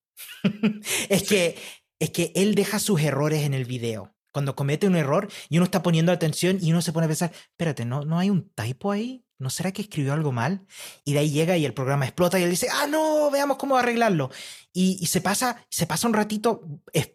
[1.11, 1.59] es, que,
[1.99, 4.12] es que él deja sus errores en el video.
[4.33, 7.33] Cuando comete un error y uno está poniendo atención y uno se pone a pensar,
[7.33, 9.25] espérate, ¿no, ¿no hay un typo ahí?
[9.39, 10.67] ¿No será que escribió algo mal?
[11.05, 13.77] Y de ahí llega y el programa explota y él dice, ah, no, veamos cómo
[13.77, 14.31] arreglarlo.
[14.73, 16.63] Y, y se, pasa, se pasa un ratito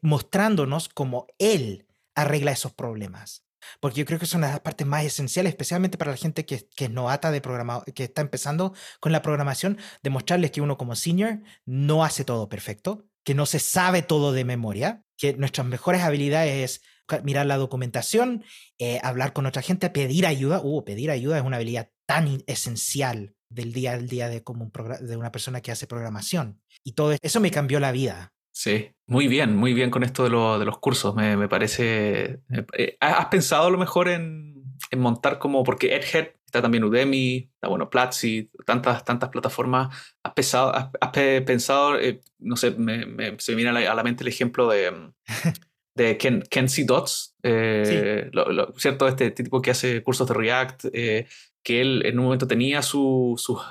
[0.01, 3.47] mostrándonos cómo él arregla esos problemas
[3.79, 6.85] porque yo creo que son las partes más esenciales, especialmente para la gente que, que
[6.85, 11.41] es novata de programa, que está empezando con la programación, demostrarles que uno como senior
[11.65, 16.79] no hace todo perfecto, que no se sabe todo de memoria, que nuestras mejores habilidades
[16.79, 16.81] es
[17.23, 18.43] mirar la documentación,
[18.79, 20.61] eh, hablar con otra gente, pedir ayuda.
[20.63, 24.71] Uh, pedir ayuda es una habilidad tan esencial del día al día de, como un
[25.07, 26.61] de una persona que hace programación.
[26.83, 28.33] Y todo eso me cambió la vida.
[28.51, 31.13] Sí, muy bien, muy bien con esto de, lo, de los cursos.
[31.15, 32.39] Me, me parece.
[32.73, 35.63] Eh, ¿Has pensado a lo mejor en, en, montar como.?
[35.63, 39.95] Porque Edhead está también Udemy, está bueno, Platzi, tantas, tantas plataformas.
[40.23, 41.11] ¿Has, pensado, has,
[41.45, 45.11] pensado eh, no sé, me, se me viene a la, mente el ejemplo de,
[45.97, 48.31] de Ken, Kenzie Dots, eh,
[48.77, 49.07] ¿cierto?
[49.07, 53.41] Este, este, tipo que hace cursos de React, que él en un momento tenía sus.
[53.41, 53.61] Su,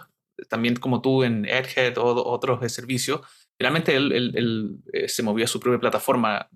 [0.50, 3.22] también como tú en Edhead o otros servicios
[3.58, 6.48] Realmente él, eh, se movió a su propia plataforma.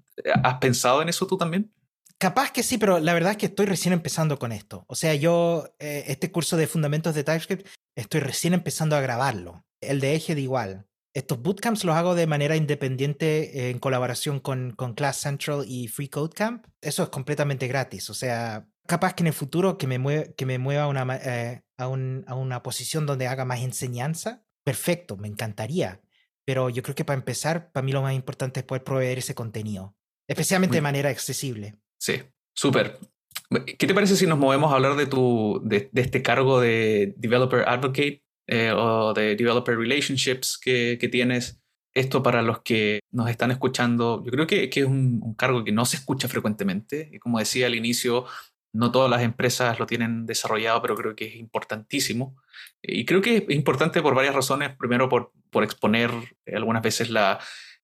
[0.42, 1.72] ¿Has pensado en eso tú también?
[2.18, 4.84] Capaz que sí, pero la verdad es que estoy recién empezando con esto.
[4.88, 9.64] O sea, yo, eh, este curso de fundamentos de TypeScript, estoy recién empezando a grabarlo.
[9.80, 10.86] El de de igual.
[11.12, 16.08] Estos bootcamps los hago de manera independiente en colaboración con, con Class Central y Free
[16.08, 16.66] Code Camp.
[16.80, 18.10] Eso es completamente gratis.
[18.10, 21.62] O sea, capaz que en el futuro que me, mueva, que me mueva una, eh,
[21.76, 26.00] a, un, a, una posición donde haga más enseñanza, perfecto, me encantaría.
[26.44, 29.34] Pero yo creo que para empezar, para mí lo más importante es poder proveer ese
[29.34, 29.96] contenido,
[30.28, 31.76] especialmente de manera accesible.
[31.98, 32.22] Sí,
[32.54, 32.98] súper.
[33.78, 37.68] ¿Qué te parece si nos movemos a hablar de, tu, de, este cargo de Developer
[37.68, 41.62] Advocate eh, o de Developer Relationships que, que, tienes?
[41.94, 45.62] Esto para los que nos están escuchando, yo creo que, que es un, un, cargo
[45.62, 47.08] que no se escucha frecuentemente.
[47.12, 48.26] Y como decía al inicio,
[48.72, 52.36] no todas las empresas lo tienen desarrollado, pero creo que es importantísimo.
[52.82, 54.76] Y creo que es importante por varias razones.
[54.76, 56.10] Primero, por, por exponer
[56.52, 57.38] algunas veces la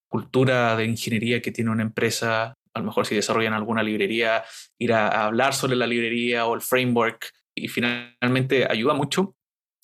[0.08, 2.54] cultura de ingeniería que tiene una empresa.
[2.74, 4.44] A lo mejor si desarrollan alguna librería,
[4.78, 7.32] ir a, hablar sobre la librería o el framework.
[7.54, 9.36] Y finalmente ayuda mucho,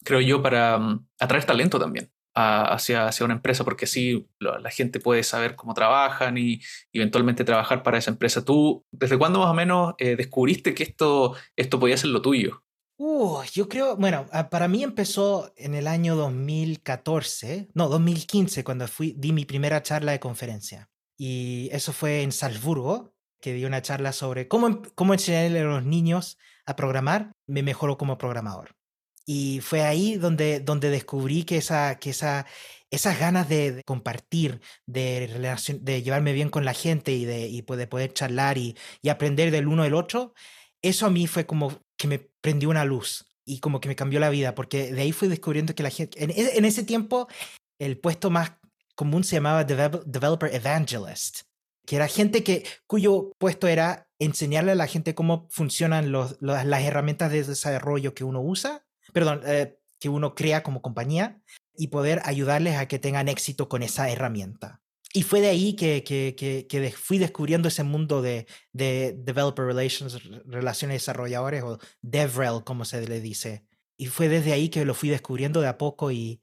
[0.04, 5.00] creo yo, para um, atraer talento también hacia, hacia una empresa, porque así la gente
[5.00, 6.60] puede saber cómo trabajan y,
[6.92, 8.44] eventualmente trabajar para esa empresa.
[8.44, 12.64] ¿Tú desde cuándo más o menos eh, descubriste que esto, esto podía ser lo tuyo?
[12.98, 18.86] Uh, yo creo, bueno, ah, para mí empezó en el año 2014, no, 2015, cuando
[18.86, 20.88] fui, di mi primera charla de conferencia.
[21.16, 25.84] Y eso fue en Salzburgo, que di una charla sobre cómo, cómo enseñarle a los
[25.84, 27.32] niños a programar.
[27.46, 28.76] Me mejoró como programador.
[29.24, 32.46] Y fue ahí donde, donde descubrí que, esa, que esa,
[32.90, 37.86] esas ganas de, compartir, de, de llevarme bien con la gente y de, y de
[37.86, 40.34] poder charlar y, y, aprender del uno del otro,
[40.82, 44.20] eso a mí fue como que me prendió una luz y como que me cambió
[44.20, 47.28] la vida, porque de ahí fui descubriendo que la gente, en, e, ese tiempo,
[47.78, 48.52] el puesto más
[48.94, 51.42] común se llamaba Developer Evangelist,
[51.86, 56.82] que era gente que, cuyo puesto era enseñarle a la gente cómo funcionan los, las
[56.82, 61.40] herramientas de desarrollo que uno usa perdón, eh, que uno crea como compañía
[61.76, 64.82] y poder ayudarles a que tengan éxito con esa herramienta.
[65.14, 70.18] Y fue de ahí que, que, que, fui descubriendo ese mundo de, de, Developer Relations,
[70.46, 73.64] relaciones desarrolladores o DevRel, como se le dice.
[73.98, 76.40] Y fue desde ahí que lo fui descubriendo de a poco y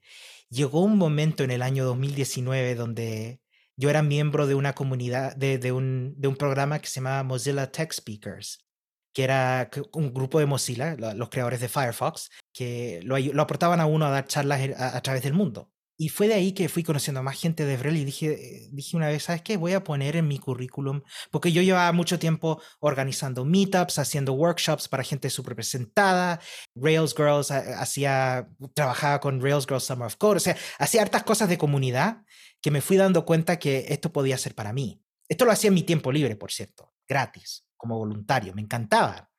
[0.48, 3.40] llegó un momento en el año 2019 donde
[3.76, 7.24] yo era miembro de una comunidad, de, de, un, de un programa que se llamaba
[7.24, 8.64] Mozilla Tech Speakers
[9.12, 14.06] que era un grupo de Mozilla, los creadores de Firefox, que lo, aportaban a uno
[14.06, 15.72] a dar charlas a, través del mundo.
[15.96, 18.96] Y fue de ahí que fui conociendo a más gente de Vrel y dije, dije
[18.96, 19.58] una vez, ¿sabes qué?
[19.58, 24.88] Voy a poner en mi currículum, porque yo llevaba mucho tiempo organizando meetups, haciendo workshops
[24.88, 26.40] para gente subrepresentada,
[26.74, 31.50] Rails Girls, hacía, trabajaba con Rails Girls Summer of Code, o sea, hacía hartas cosas
[31.50, 32.22] de comunidad
[32.62, 35.04] que me fui dando cuenta que esto podía ser para mí.
[35.28, 39.30] Esto lo hacía en mi tiempo libre, por cierto, gratis como voluntario, me encantaba.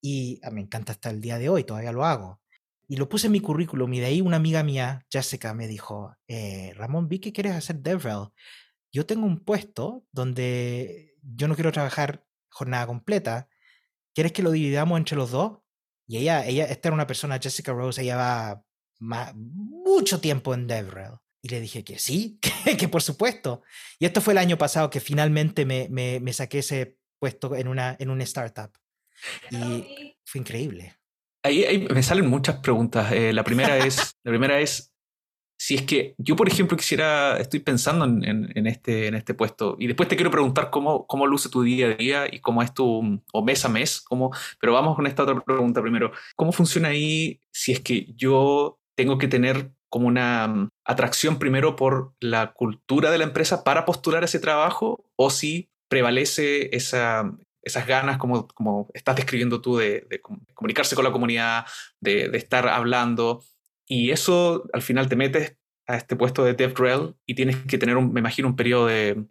[0.00, 2.40] Y ah, me encanta hasta el día de hoy, todavía lo hago.
[2.88, 6.14] Y lo puse en mi currículum y de ahí una amiga mía, Jessica, me dijo,
[6.28, 8.28] eh, Ramón, vi que quieres hacer DevRel.
[8.92, 13.48] Yo tengo un puesto donde yo no quiero trabajar jornada completa.
[14.14, 15.58] ¿Quieres que lo dividamos entre los dos?
[16.06, 18.64] Y ella, ella esta era una persona, Jessica Rose, ella va
[19.00, 21.18] mucho tiempo en DevRel.
[21.42, 22.38] Y le dije que sí,
[22.78, 23.62] que, por supuesto.
[23.98, 27.68] Y esto fue el año pasado que finalmente me, me, me saqué ese puesto en
[27.68, 28.70] una, en una startup.
[29.50, 30.96] Y fue increíble.
[31.44, 33.12] Ahí, me salen muchas preguntas.
[33.12, 34.94] Eh, la, primera es, la primera es,
[35.58, 39.76] si es que yo, por ejemplo, quisiera, estoy pensando en, en, este, en este puesto,
[39.78, 42.72] y después te quiero preguntar cómo, cómo luce tu día a día y cómo es
[42.72, 46.12] tu, o mes a mes, cómo, pero vamos con esta otra pregunta primero.
[46.34, 51.76] ¿Cómo funciona ahí si es que yo tengo que tener como una mm, atracción primero
[51.76, 57.30] por la cultura de la empresa para postular ese trabajo o si prevalece esa,
[57.64, 60.06] esas ganas, como, como estás describiendo tú, de,
[60.54, 61.66] comunicarse con la comunidad,
[62.00, 63.42] de, estar hablando.
[63.86, 67.96] Y eso al final te metes a este puesto de DevRel y tienes que tener,
[67.96, 69.24] un, me imagino, un periodo de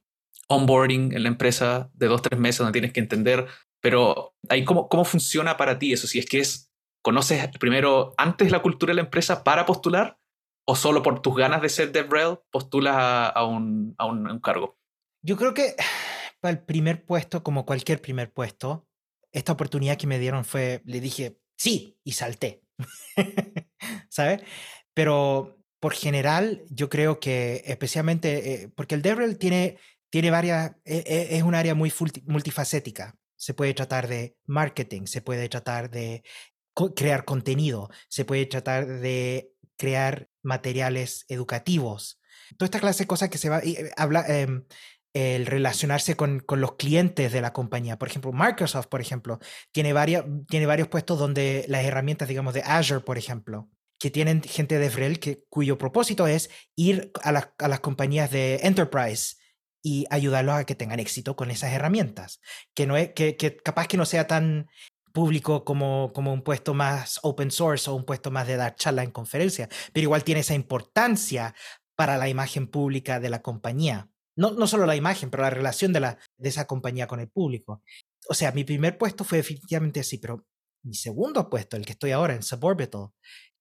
[0.47, 3.47] onboarding en la empresa de dos, tres meses donde tienes que entender.
[3.81, 6.07] Pero ahí, ¿cómo, cómo funciona para ti eso?
[6.07, 10.17] Si es que es, ¿conoces primero antes la cultura de la empresa para postular?
[10.65, 14.77] ¿O solo por tus ganas de ser DevRel postulas a, un, a un cargo?
[15.21, 15.75] Yo creo que
[16.43, 18.85] para el primer puesto, como cualquier primer puesto,
[19.31, 22.63] esta oportunidad que me dieron fue, le dije, sí, y salté.
[24.09, 24.41] ¿Sabes?
[24.93, 29.77] Pero por general, yo creo que especialmente, eh, porque el DevRel tiene,
[30.09, 31.93] tiene varias, e, e, es un área muy
[32.25, 33.15] multifacética.
[33.37, 36.23] Se puede tratar de marketing, se puede tratar de
[36.93, 42.19] crear contenido, se puede tratar de crear materiales educativos.
[42.57, 44.65] Toda esta clase de cosas que se va, y, eh, habla, em,
[45.13, 47.97] el relacionarse con, con, los clientes de la compañía.
[47.97, 49.39] Por ejemplo, Microsoft, por ejemplo,
[49.71, 54.41] tiene, varias, tiene varios puestos donde las herramientas, digamos, de Azure, por ejemplo, que tienen
[54.41, 59.35] gente de Vrel que, cuyo propósito es ir a, a las compañías de Enterprise
[59.83, 62.39] y ayudarlos a que tengan éxito con esas herramientas.
[62.73, 64.67] Que, no es, que, que capaz que no sea tan
[65.11, 69.03] público como, como un puesto más open source o un puesto más de dar charla
[69.03, 71.53] en conferencia, pero igual tiene esa importancia
[71.95, 74.09] para la imagen pública de la compañía.
[74.35, 77.29] No, no solo la imagen, pero la relación de, la, de esa compañía con el
[77.29, 77.83] público.
[78.27, 80.45] O sea, mi primer puesto fue definitivamente así, pero
[80.83, 83.09] mi segundo puesto, el que estoy ahora en Suborbital,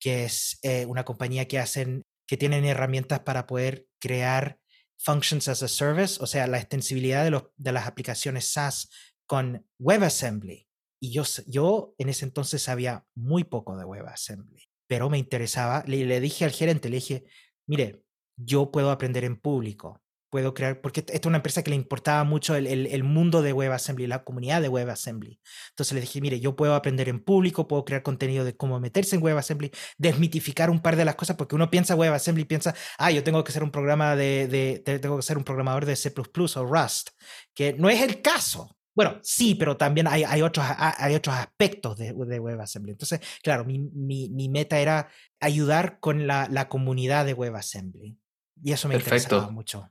[0.00, 4.58] que es eh, una compañía que hacen, que tienen herramientas para poder crear
[4.98, 8.90] functions as a service, o sea, la extensibilidad de, los, de las aplicaciones SaaS
[9.26, 10.68] con WebAssembly.
[11.00, 15.82] Y yo, yo en ese entonces sabía muy poco de WebAssembly, pero me interesaba.
[15.86, 17.24] Le, le dije al gerente, le dije,
[17.66, 18.04] mire,
[18.36, 20.00] yo puedo aprender en público,
[20.32, 23.52] puedo crear, porque esta es una empresa que le importaba mucho el, el, mundo de
[23.52, 25.38] WebAssembly, la comunidad de WebAssembly.
[25.68, 29.14] Entonces le dije, mire, yo puedo aprender en público, puedo crear contenido de cómo meterse
[29.14, 33.22] en WebAssembly, desmitificar un par de las cosas, porque uno piensa WebAssembly, piensa, ah, yo
[33.22, 36.64] tengo que ser un programa de, de tengo que ser un programador de C++ o
[36.64, 37.10] Rust,
[37.52, 38.74] que no es el caso.
[38.94, 42.92] Bueno, sí, pero también hay, hay, otros, hay otros aspectos de, de WebAssembly.
[42.92, 45.08] Entonces, claro, mi, mi, mi, meta era
[45.40, 48.18] ayudar con la, la comunidad de WebAssembly.
[48.62, 49.90] Y eso me interesaba mucho.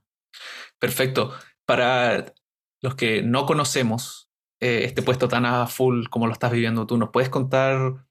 [0.78, 1.32] Perfecto.
[1.64, 2.34] Para
[2.80, 4.30] los que no conocemos
[4.60, 8.04] eh, este puesto tan a full como lo estás viviendo tú, ¿nos puedes contar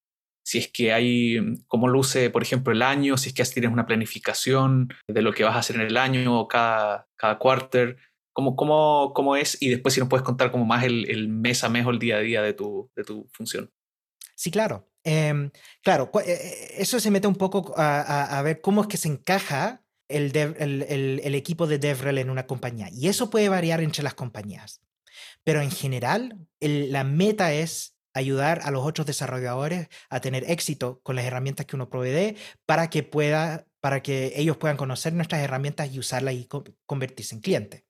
[0.43, 3.85] si es que hay, cómo luce, por ejemplo, el año, si es que tienes una
[3.85, 7.97] planificación de lo que vas a hacer en el año o cada, cada quarter?
[8.33, 9.61] ¿Cómo, cómo, cómo es?
[9.61, 11.99] Y después si nos puedes contar como más el, el, mes a mes o el
[11.99, 13.69] día a día de tu, de tu función.
[14.35, 14.87] Sí, claro.
[15.03, 15.51] Eh,
[15.83, 19.07] claro, eh, eh, eso se mete un poco a, a, ver cómo es que se
[19.07, 19.80] encaja
[20.17, 22.89] el, el, equipo de DevRel en una compañía.
[22.91, 24.81] Y eso puede variar entre las compañías.
[25.43, 31.15] Pero en general, la meta es ayudar a los otros desarrolladores a tener éxito con
[31.15, 35.91] las herramientas que uno provee para que pueda para que ellos puedan conocer nuestras herramientas
[35.91, 36.47] y usarlas y
[36.85, 37.85] convertirse en cliente.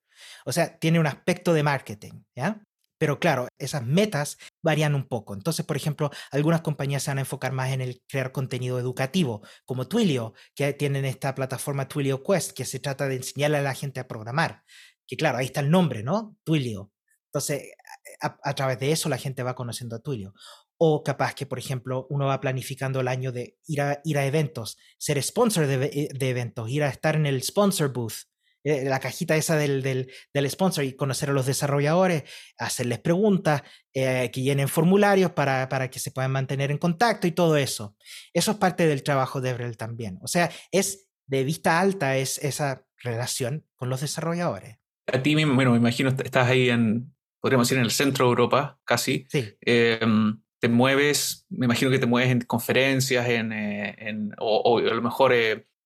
[0.45, 2.63] O sea, tiene un aspecto de marketing, ¿ya?
[3.01, 5.33] Pero claro, esas metas varían un poco.
[5.33, 9.41] Entonces, por ejemplo, algunas compañías se van a enfocar más en el crear contenido educativo,
[9.65, 13.73] como Twilio, que tienen esta plataforma Twilio Quest, que se trata de enseñarle a la
[13.73, 14.61] gente a programar.
[15.07, 16.37] Que claro, ahí está el nombre, ¿no?
[16.43, 16.91] Twilio.
[17.25, 17.71] Entonces,
[18.19, 20.35] a, través de eso la gente va conociendo a Twilio.
[20.77, 24.27] O capaz que, por ejemplo, uno va planificando el año de ir a, ir a
[24.27, 25.79] eventos, ser sponsor de,
[26.13, 28.27] de eventos, ir a estar en el sponsor booth,
[28.63, 32.23] eh, la cajita esa del, del, del, sponsor y conocer a los desarrolladores,
[32.57, 37.31] hacerles preguntas, eh, que llenen formularios para, para, que se puedan mantener en contacto y
[37.31, 37.95] todo eso.
[38.33, 40.19] Eso es parte del trabajo de Ebrel también.
[40.21, 44.77] O sea, es de vista alta es esa relación con los desarrolladores.
[45.07, 48.79] A ti, bueno, me imagino, estás ahí en, podríamos decir, en el centro de Europa,
[48.85, 49.25] casi.
[49.29, 49.55] Sí.
[49.65, 49.99] Eh,
[50.59, 54.93] te mueves, me imagino que te mueves en conferencias, en, eh, en o, o, a
[54.93, 55.33] lo mejor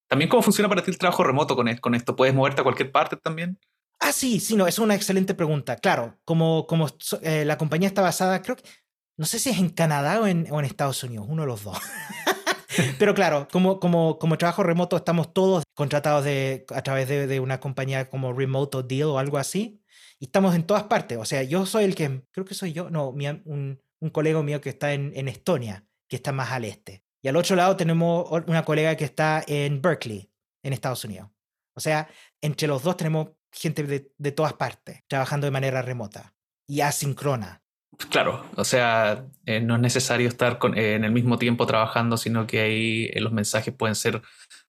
[0.08, 2.16] también cómo funciona para ti el trabajo remoto con, con esto.
[2.16, 3.60] ¿Puedes moverte a cualquier parte también?
[4.00, 5.78] Ah, sí, sí, no, es una excelente pregunta.
[5.78, 6.88] Claro, como, como
[7.22, 8.64] eh, la compañía está basada, creo que,
[9.18, 11.78] no sé si es en Canadá o en, o Estados Unidos, uno de los dos.
[13.00, 17.60] Pero claro, como, como, como trabajo remoto estamos todos contratados de, a través de, una
[17.62, 19.82] compañía como Remote Deal o algo así.
[20.20, 21.18] Y estamos en todas partes.
[21.18, 24.60] O sea, yo soy el que, creo que soy yo, no, un, un colega mío
[24.60, 27.05] que está en Estonia, que está más al este.
[27.26, 30.30] Y al otro lado tenemos una colega que está en Berkeley,
[30.62, 31.32] en Estados Unidos.
[31.76, 32.08] O sea,
[32.40, 36.36] entre los dos tenemos gente de, de todas partes, trabajando de manera remota
[36.68, 37.64] y asíncrona.
[38.12, 42.16] Claro, o sea, eh, no es necesario estar con, eh, en el mismo tiempo trabajando,
[42.16, 44.22] sino que ahí eh, los mensajes pueden ser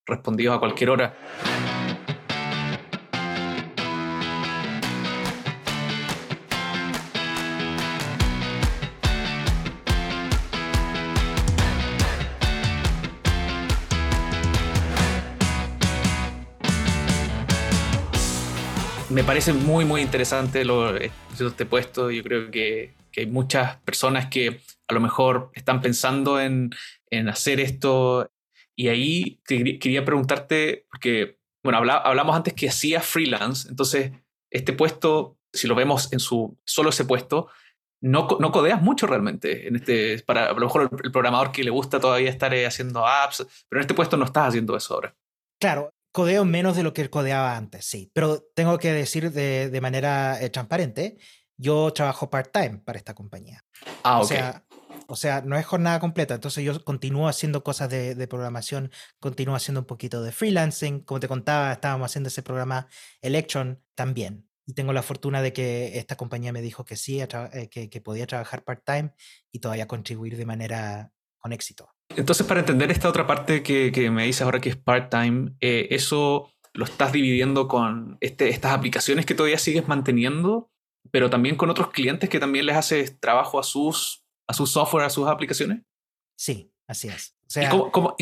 [0.06, 1.14] respondidos a cualquier hora.
[19.16, 22.10] Me parece muy, muy interesante lo, este puesto.
[22.10, 26.68] Yo creo que, que, hay muchas personas que a lo mejor están pensando en,
[27.08, 28.30] en hacer esto.
[28.76, 34.12] Y ahí quería preguntarte, porque, bueno, hablamos antes que hacía freelance, entonces
[34.50, 37.48] este puesto, si lo vemos en su solo ese puesto,
[38.02, 39.66] no, no codeas mucho realmente.
[39.66, 42.66] En este, para a lo mejor el, el programador que le gusta todavía estar eh,
[42.66, 45.16] haciendo apps, pero en este puesto no estás haciendo eso ahora.
[45.58, 48.10] Claro, codeo menos de lo que codeaba antes, sí.
[48.14, 51.18] Pero tengo que decir de, de manera eh, transparente,
[51.58, 53.62] yo trabajo part-time para esta compañía.
[54.02, 54.24] Ah, ok.
[54.24, 54.64] O sea,
[55.08, 58.90] o sea, no es jornada completa, entonces yo continúo haciendo cosas de, de, programación,
[59.20, 62.88] continúo haciendo un poquito de freelancing, como te contaba, estábamos haciendo ese programa
[63.20, 64.48] Electron también.
[64.64, 68.00] Y tengo la fortuna de que esta compañía me dijo que sí, eh, que, que
[68.00, 69.12] podía trabajar part-time
[69.52, 71.95] y todavía contribuir de manera con éxito.
[72.14, 75.88] Entonces, para entender esta otra parte que, que me dices ahora que es part-time, eh,
[75.90, 80.70] ¿eso lo estás dividiendo con este, estas aplicaciones que todavía sigues manteniendo,
[81.10, 85.04] pero también con otros clientes que también les haces trabajo a sus a su software,
[85.04, 85.82] a sus aplicaciones?
[86.38, 87.36] Sí, así es.
[87.56, 87.66] ¿Y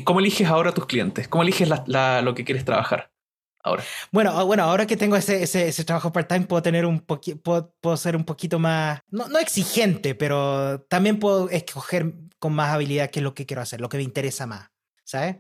[0.05, 1.29] cómo, eliges ahora a tus clientes?
[1.29, 3.11] ¿Cómo eliges lo que quieres trabajar?
[3.65, 3.83] Ahora.
[4.13, 7.97] Bueno, ah, bueno, ahora que tengo ese, ese, trabajo part-time, puedo tener un puedo, puedo,
[7.97, 13.21] ser un poquito más, no, no exigente, pero también puedo escoger con más habilidad qué
[13.21, 14.69] es lo que quiero hacer, lo que me interesa más,
[15.03, 15.37] ¿sabes?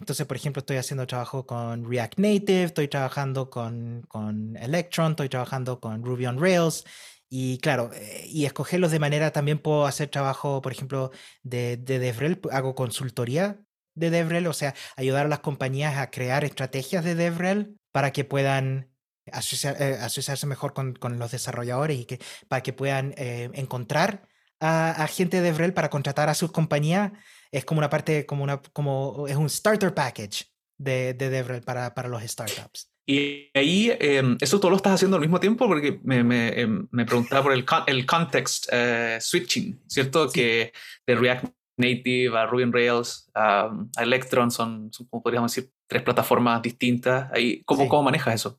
[0.00, 5.28] Entonces, por ejemplo, estoy haciendo trabajo con React Native, estoy trabajando con, con Electron, estoy
[5.28, 6.84] trabajando con Ruby on Rails.
[7.28, 11.12] Y claro, eh, y escogerlos de manera, también puedo hacer trabajo, por ejemplo,
[11.42, 13.60] de, de DevRel, hago consultoría
[13.98, 18.24] de DevRel, o sea, ayudar a las compañías a crear estrategias de DevRel para que
[18.24, 18.90] puedan
[19.26, 22.18] eh, asociarse mejor con, con, los desarrolladores y que,
[22.48, 24.28] para que puedan eh, encontrar
[24.60, 27.12] a, gente de DevRel para contratar a sus compañías.
[27.50, 30.46] Es como una parte, como una, como es un starter package
[30.76, 32.90] de, de DevRel para, para los startups.
[33.10, 35.66] Y ahí, em, ¿eso todo lo estás haciendo al mismo tiempo?
[35.66, 40.30] Porque me, me, em, me preguntaba por el, el context eh, switching, ¿cierto?
[40.30, 40.74] Que
[41.06, 41.46] de React
[41.78, 43.70] Native a Ruby on Rails a,
[44.00, 47.30] Electron son, como podríamos decir, tres plataformas distintas.
[47.32, 48.58] Ahí, ¿cómo, ¿Cómo manejas eso?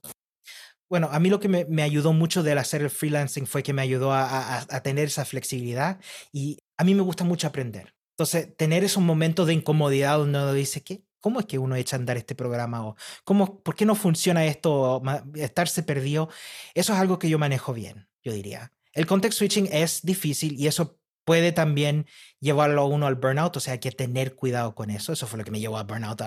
[0.89, 3.73] Bueno, a mí lo que me, me, ayudó mucho del hacer el freelancing fue que
[3.73, 5.99] me ayudó a, a, a, tener esa flexibilidad
[6.31, 7.93] y a mí me gusta mucho aprender.
[8.17, 11.03] Entonces, tener esos momentos de incomodidad donde uno dice, ¿qué?
[11.21, 12.85] ¿Cómo es que uno echa a andar este programa?
[12.85, 15.01] ¿O cómo, ¿Por qué no funciona esto?
[15.35, 16.29] Estarse perdido.
[16.73, 18.73] Eso es algo que yo manejo bien, yo diría.
[18.93, 20.98] El context switching es difícil y eso
[21.29, 22.07] puede también
[22.39, 25.13] llevarlo uno al burnout, o sea, hay que tener cuidado con eso.
[25.13, 26.19] Eso fue lo que me llevó al burnout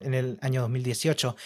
[0.00, 1.36] en el año 2018.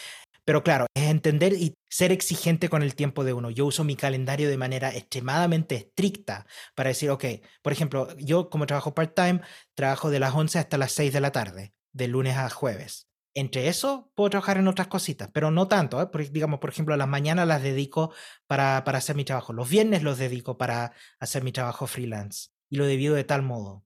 [0.44, 3.50] Pero claro, es entender y ser exigente con el tiempo de uno.
[3.50, 6.46] Yo uso mi calendario de manera extremadamente estricta
[6.76, 7.24] para decir, ok,
[7.62, 9.40] por ejemplo, yo como trabajo part-time,
[9.74, 13.08] trabajo de las 11 hasta las 6 de la tarde de lunes a jueves.
[13.34, 16.00] Entre eso puedo trabajar en otras cositas, pero no tanto.
[16.00, 16.28] ¿eh?
[16.30, 18.14] digamos, por ejemplo, las mañanas las dedico
[18.46, 19.52] para, para hacer mi trabajo.
[19.52, 22.50] Los viernes los dedico para hacer mi trabajo freelance.
[22.70, 23.84] Y lo divido de tal modo.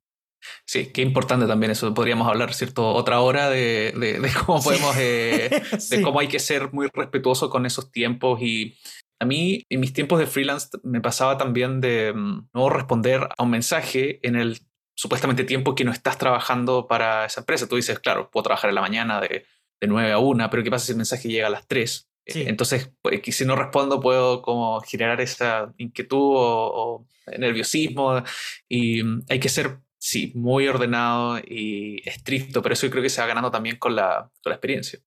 [0.66, 1.92] Sí, qué importante también eso.
[1.94, 2.86] Podríamos hablar, ¿cierto?
[2.86, 5.50] Otra hora de, de, cómo podemos, eh,
[5.90, 8.40] de cómo hay que ser muy respetuoso con esos tiempos.
[8.42, 8.76] Y
[9.20, 13.42] a mí, en mis tiempos de freelance, me pasaba también de mm, no responder a
[13.42, 14.60] un mensaje en el
[14.96, 17.68] supuestamente tiempo que no estás trabajando para esa empresa.
[17.68, 19.46] Tú dices, claro, puedo trabajar en la mañana de,
[19.80, 22.08] de 9 a 1, pero ¿qué pasa si el mensaje llega a las 3?
[22.26, 27.06] Eh, entonces, pues, si no respondo, puedo como generar esa inquietud o,
[27.38, 28.22] nerviosismo
[28.68, 33.10] y mm, hay que ser, sí, muy ordenado y estricto, pero eso yo creo que
[33.10, 35.00] se va ganando también con la, con la experiencia.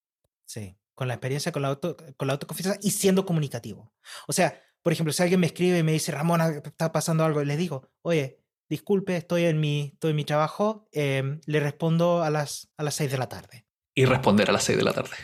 [0.45, 3.93] Sí, con la experiencia, con la, auto, con la autoconfianza y siendo comunicativo.
[4.27, 7.41] O sea, por ejemplo, si alguien me escribe y me dice, Ramón, está pasando algo,
[7.41, 8.39] y le digo, oye,
[8.69, 12.95] disculpe, estoy en mi, estoy en mi trabajo, em, le respondo a las, a las
[12.95, 13.65] 6 de la tarde.
[13.93, 15.15] Y responder a las 6 de la tarde.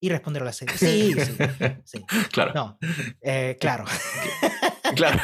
[0.00, 0.70] Y responder a las 6.
[0.76, 1.36] Sí, sí,
[1.84, 2.04] sí.
[2.30, 2.52] Claro.
[2.54, 2.78] No,
[3.20, 3.84] eh, claro.
[4.96, 5.20] claro.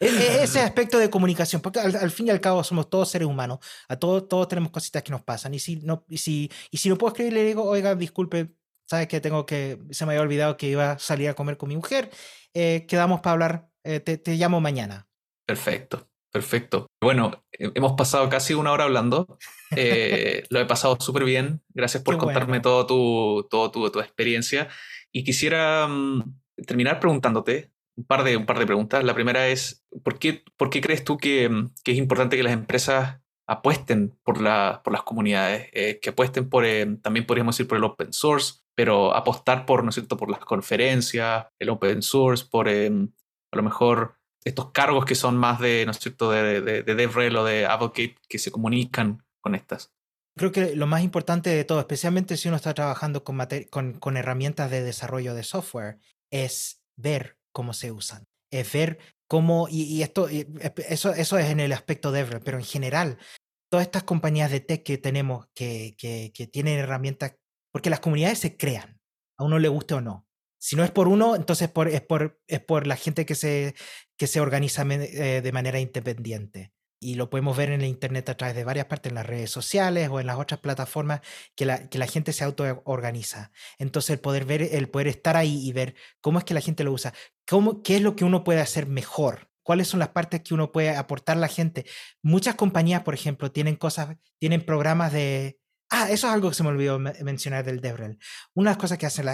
[0.00, 3.28] E, e, ese aspecto de comunicación, porque al, fin y al cabo somos todos seres
[3.28, 3.58] humanos,
[3.88, 5.52] a todos, todos tenemos cositas que nos pasan.
[5.54, 8.54] Y si no, y si, y si no puedo escribir, le digo, oiga, disculpe,
[8.86, 11.68] sabes que tengo que, se me había olvidado que iba a salir a comer con
[11.68, 12.10] mi mujer,
[12.54, 15.06] eh, quedamos para hablar, eh, te, te llamo mañana.
[15.46, 16.09] Perfecto.
[16.32, 16.86] Perfecto.
[17.00, 19.38] Bueno, hemos pasado casi una hora hablando.
[19.76, 21.62] Eh, lo he pasado súper bien.
[21.68, 24.68] Gracias por contarme todo, tu, todo tu, tu, experiencia.
[25.12, 29.04] Y quisiera mm, terminar preguntándote un par, de, un par de preguntas.
[29.04, 32.42] La primera es, ¿por qué, por qué crees tú que, mm, que, es importante que
[32.42, 37.56] las empresas apuesten por, la, por las comunidades, eh, que apuesten por, eh, también podríamos
[37.56, 41.70] decir por el open source, pero apostar por, ¿no es cierto?, por las conferencias, el
[41.70, 46.30] open source, por a lo mejor estos cargos que son más de, ¿no es cierto?,
[46.30, 49.92] de, de, de DevRel o de Advocate que se comunican con estas.
[50.36, 53.38] Creo que lo más importante de todo, especialmente si uno está trabajando con,
[53.70, 55.98] con, con herramientas de desarrollo de software,
[56.30, 61.72] es ver cómo se usan, es ver cómo, y, esto, eso, eso es en el
[61.72, 63.18] aspecto DevRel, pero en general,
[63.70, 67.36] todas estas compañías de tech que tenemos que, que, que tienen herramientas,
[67.72, 68.98] porque las comunidades se crean,
[69.36, 70.26] a uno le guste o no.
[70.62, 73.74] Si no es por uno, entonces por, es, por, es por la gente que se,
[74.20, 76.74] que se organiza eh, de manera independiente.
[77.00, 79.50] Y lo podemos ver en el Internet a través de varias partes, en las redes
[79.50, 81.22] sociales o en las otras plataformas,
[81.56, 83.50] que la, que la gente se auto-organiza.
[83.78, 86.84] Entonces, el poder ver, el poder estar ahí y ver cómo es que la gente
[86.84, 87.14] lo usa,
[87.48, 90.70] cómo, qué es lo que uno puede hacer mejor, cuáles son las partes que uno
[90.70, 91.86] puede aportar a la gente.
[92.22, 95.58] Muchas compañías, por ejemplo, tienen cosas, tienen programas de,
[95.92, 98.18] Ah, eso es algo que se me olvidó mencionar del DevRel.
[98.54, 99.26] Una de las cosas que hacen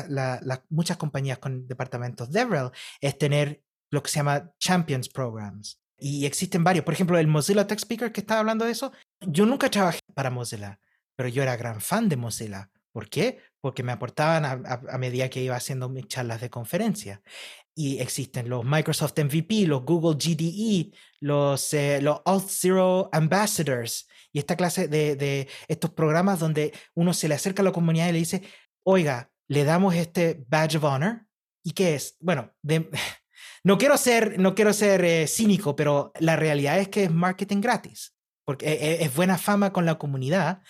[0.70, 2.70] muchas compañías con departamentos DevRel
[3.00, 5.80] es tener lo que se llama Champions Programs.
[5.98, 6.84] Y existen varios.
[6.84, 8.92] Por ejemplo, el Mozilla Tech Speaker que estaba hablando de eso.
[9.20, 10.78] Yo nunca trabajé para Mozilla,
[11.16, 12.70] pero yo era gran fan de Mozilla.
[12.92, 13.40] ¿Por qué?
[13.60, 17.22] Porque me aportaban a, medida que iba haciendo mis charlas de conferencia.
[17.74, 24.38] Y existen los Microsoft MVP, los Google GDE, los, eh, los Alt Zero Ambassadors y
[24.38, 28.12] esta clase de, de estos programas donde uno se le acerca a la comunidad y
[28.12, 28.42] le dice,
[28.82, 31.26] oiga, le damos este badge of honor.
[31.62, 32.16] ¿Y qué es?
[32.20, 32.52] Bueno,
[33.66, 37.60] no quiero ser, no quiero ser eh, cínico, pero la realidad es que es marketing
[37.60, 38.14] gratis,
[38.44, 40.62] porque e, e, es buena fama con la comunidad,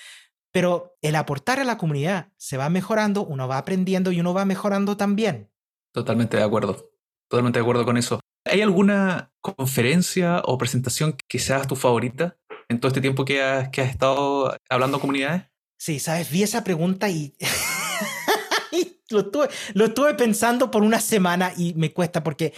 [0.51, 4.47] pero el aportar a la comunidad se va mejorando, uno va aprendiendo y uno va
[4.47, 5.51] mejorando también.
[5.93, 6.91] Totalmente de acuerdo,
[7.29, 8.19] totalmente de acuerdo con eso.
[8.47, 12.39] ¿Hay alguna conferencia o presentación que seas tu favorita
[12.71, 15.43] en todo este tiempo que has, que has estado hablando a comunidades?
[15.77, 17.37] Sí, sabes, vi esa pregunta y
[19.11, 22.55] lo, estuve, lo estuve pensando por una semana y me cuesta porque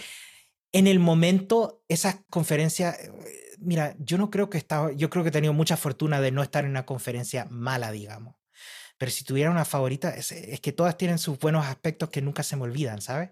[0.71, 3.11] en el momento esa conferencia, eh,
[3.59, 6.43] mira, yo no creo que estaba, yo creo que he tenido mucha fortuna de no
[6.43, 8.35] estar en una conferencia mala, digamos.
[8.97, 12.43] Pero si tuviera una favorita, es, es que todas tienen sus buenos aspectos que nunca
[12.43, 13.29] se me olvidan, ¿sabes?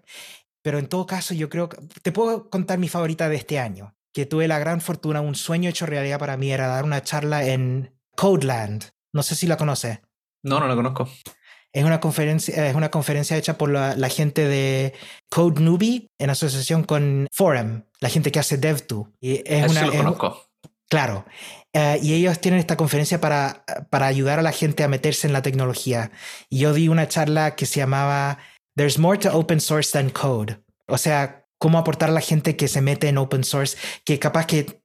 [0.62, 3.94] Pero en todo caso, yo creo que te puedo contar mi favorita de este año,
[4.12, 7.44] que tuve la gran fortuna, un sueño hecho realidad para mí era dar una charla
[7.46, 8.84] en Codeland.
[9.12, 10.00] No sé si la conoces.
[10.42, 11.08] No, no la conozco.
[11.72, 14.94] Es una conferencia, es una conferencia hecha por la, gente de
[15.30, 19.12] Code Newbie en asociación con Forum, la gente que hace Dev2.
[19.20, 20.46] Y es una, lo conozco.
[20.88, 21.24] claro.
[21.74, 25.34] Eh, y ellos tienen esta conferencia para, para ayudar a la gente a meterse en
[25.34, 26.10] la tecnología.
[26.48, 28.38] Y yo di una charla que se llamaba
[28.74, 30.60] There's more to open source than code.
[30.86, 34.46] O sea, cómo aportar a la gente que se mete en open source, que capaz
[34.46, 34.80] que,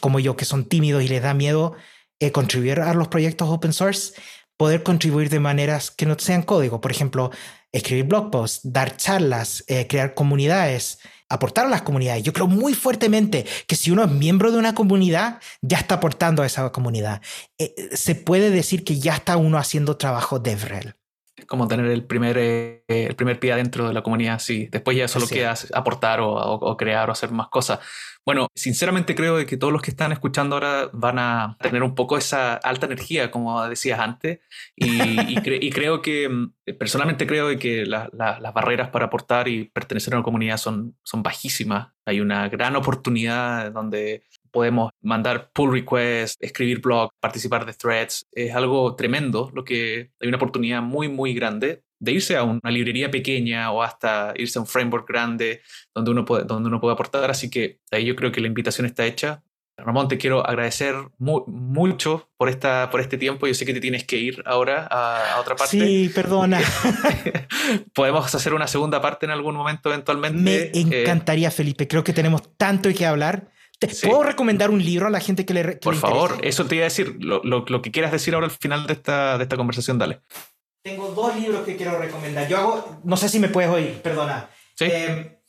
[0.00, 1.74] como yo, que son tímidos y les da miedo
[2.20, 4.14] eh, contribuir a los proyectos open source,
[4.56, 6.80] poder contribuir de maneras que no sean código.
[6.80, 7.30] Por ejemplo,
[7.72, 10.98] escribir blog posts, dar charlas, eh, crear comunidades,
[11.28, 12.22] aportar a las comunidades.
[12.22, 16.42] Yo creo muy fuertemente que si uno es miembro de una comunidad, ya está aportando
[16.42, 17.20] a esa comunidad.
[17.58, 20.94] Eh, se puede decir que ya está uno haciendo trabajo DevRel
[21.46, 24.68] como tener el primer, eh, el primer pie adentro de la comunidad, sí.
[24.70, 27.80] Después ya solo queda aportar o, crear o hacer más cosas.
[28.26, 32.16] Bueno, sinceramente creo que todos los que están escuchando ahora van a tener un poco
[32.16, 34.40] esa alta energía, como decías antes,
[34.76, 40.24] y, creo que, mm, personalmente creo que las barreras para aportar y pertenecer a una
[40.24, 41.88] comunidad son, son bajísimas.
[42.06, 48.26] Hay una gran oportunidad donde podemos mandar pull requests, escribir blog, participar de threads.
[48.32, 52.70] Es algo tremendo, lo que hay una oportunidad muy, muy grande de irse a una
[52.70, 55.62] librería pequeña o hasta irse a un framework grande
[55.94, 57.30] donde uno puede, donde uno puede aportar.
[57.30, 59.42] Así que ahí yo creo que la invitación está hecha.
[59.76, 63.48] Ramón, te quiero agradecer mucho por, esta, por este tiempo.
[63.48, 65.78] Yo sé que te tienes que ir ahora a, otra parte.
[65.78, 66.60] Sí, perdona.
[67.94, 70.40] Podemos hacer una segunda parte en algún momento eventualmente.
[70.40, 71.88] Me eh, encantaría, Felipe.
[71.88, 73.50] Creo que tenemos tanto que hablar.
[73.80, 76.84] ¿Te puedo recomendar un libro a la gente que le Por favor, eso te iba
[76.84, 77.16] a decir.
[77.18, 80.20] Lo, lo, lo, que quieras decir ahora al final de esta, de esta conversación, dale.
[80.84, 82.46] Tengo dos libros que quiero recomendar.
[82.46, 84.50] Yo hago, no sé si me puedes oír, perdona.
[84.74, 84.84] ¿Sí?
[84.84, 85.40] Eh,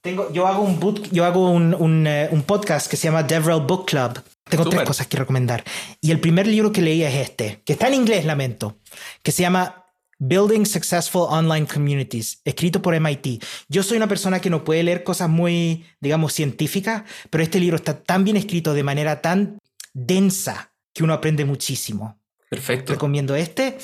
[0.00, 3.22] tengo, yo hago, un, boot, yo hago un, un, eh, un, podcast que se llama
[3.22, 4.20] Devrel Book Club.
[4.42, 5.62] Tengo tres cosas que recomendar.
[6.00, 8.80] Y el primer libro que leí es este, que está en inglés, lamento,
[9.22, 9.86] que se llama
[10.18, 13.40] Building Successful Online Communities, escrito por MIT.
[13.68, 17.76] Yo soy una persona que no puede leer cosas muy, digamos, científicas, pero este libro
[17.76, 19.58] está tan bien escrito de manera tan
[19.94, 22.20] densa que uno aprende muchísimo.
[22.50, 22.92] Perfecto.
[22.92, 23.78] Recomiendo este.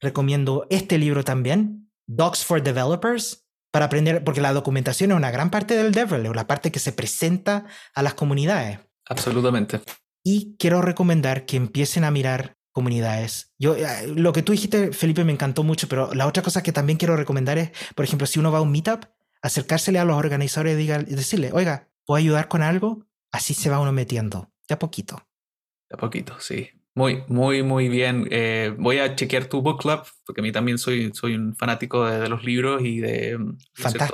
[0.00, 5.50] Recomiendo este libro también, Docs for Developers, para aprender, porque la documentación es una gran
[5.50, 8.80] parte del developer, la parte que se presenta a las comunidades.
[9.08, 9.80] Absolutamente.
[10.24, 13.52] Y quiero recomendar que empiecen a mirar comunidades.
[13.58, 16.72] Yo, eh, lo que tú dijiste, Felipe, me encantó mucho, pero la otra cosa que
[16.72, 19.04] también quiero recomendar es, por ejemplo, si uno va a un meetup,
[19.42, 23.06] acercársele a los organizadores y, decirle, oiga, ¿puedo ayudar con algo?
[23.32, 25.28] Así se va uno metiendo, de a poquito.
[25.88, 26.68] De a poquito, sí.
[26.94, 28.26] Muy, muy, muy bien.
[28.30, 32.04] Eh, voy a chequear tu book club, porque a mí también soy, soy un fanático
[32.04, 33.38] de, los libros y de,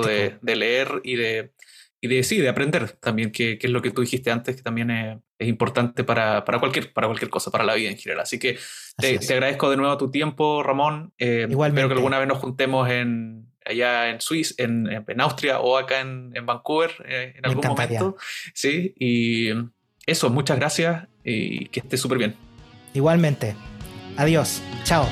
[0.04, 1.52] de, de, leer y de,
[2.00, 4.62] y de, sí, de aprender también, que, que, es lo que tú dijiste antes, que
[4.62, 8.20] también es, es importante para, para, cualquier, para cualquier cosa, para la vida en general.
[8.20, 8.58] Así que
[8.98, 11.14] te, te agradezco de nuevo tu tiempo, Ramón.
[11.18, 11.80] Eh, Igualmente.
[11.80, 16.00] Espero que alguna vez nos juntemos en, allá en Suiza, en, en, Austria o acá
[16.00, 18.16] en, en Vancouver eh, en algún momento.
[18.54, 19.48] Sí, y
[20.06, 22.36] eso, muchas gracias y que esté súper bien.
[22.96, 23.54] Igualmente.
[24.16, 24.62] Adiós.
[24.84, 25.06] Chao.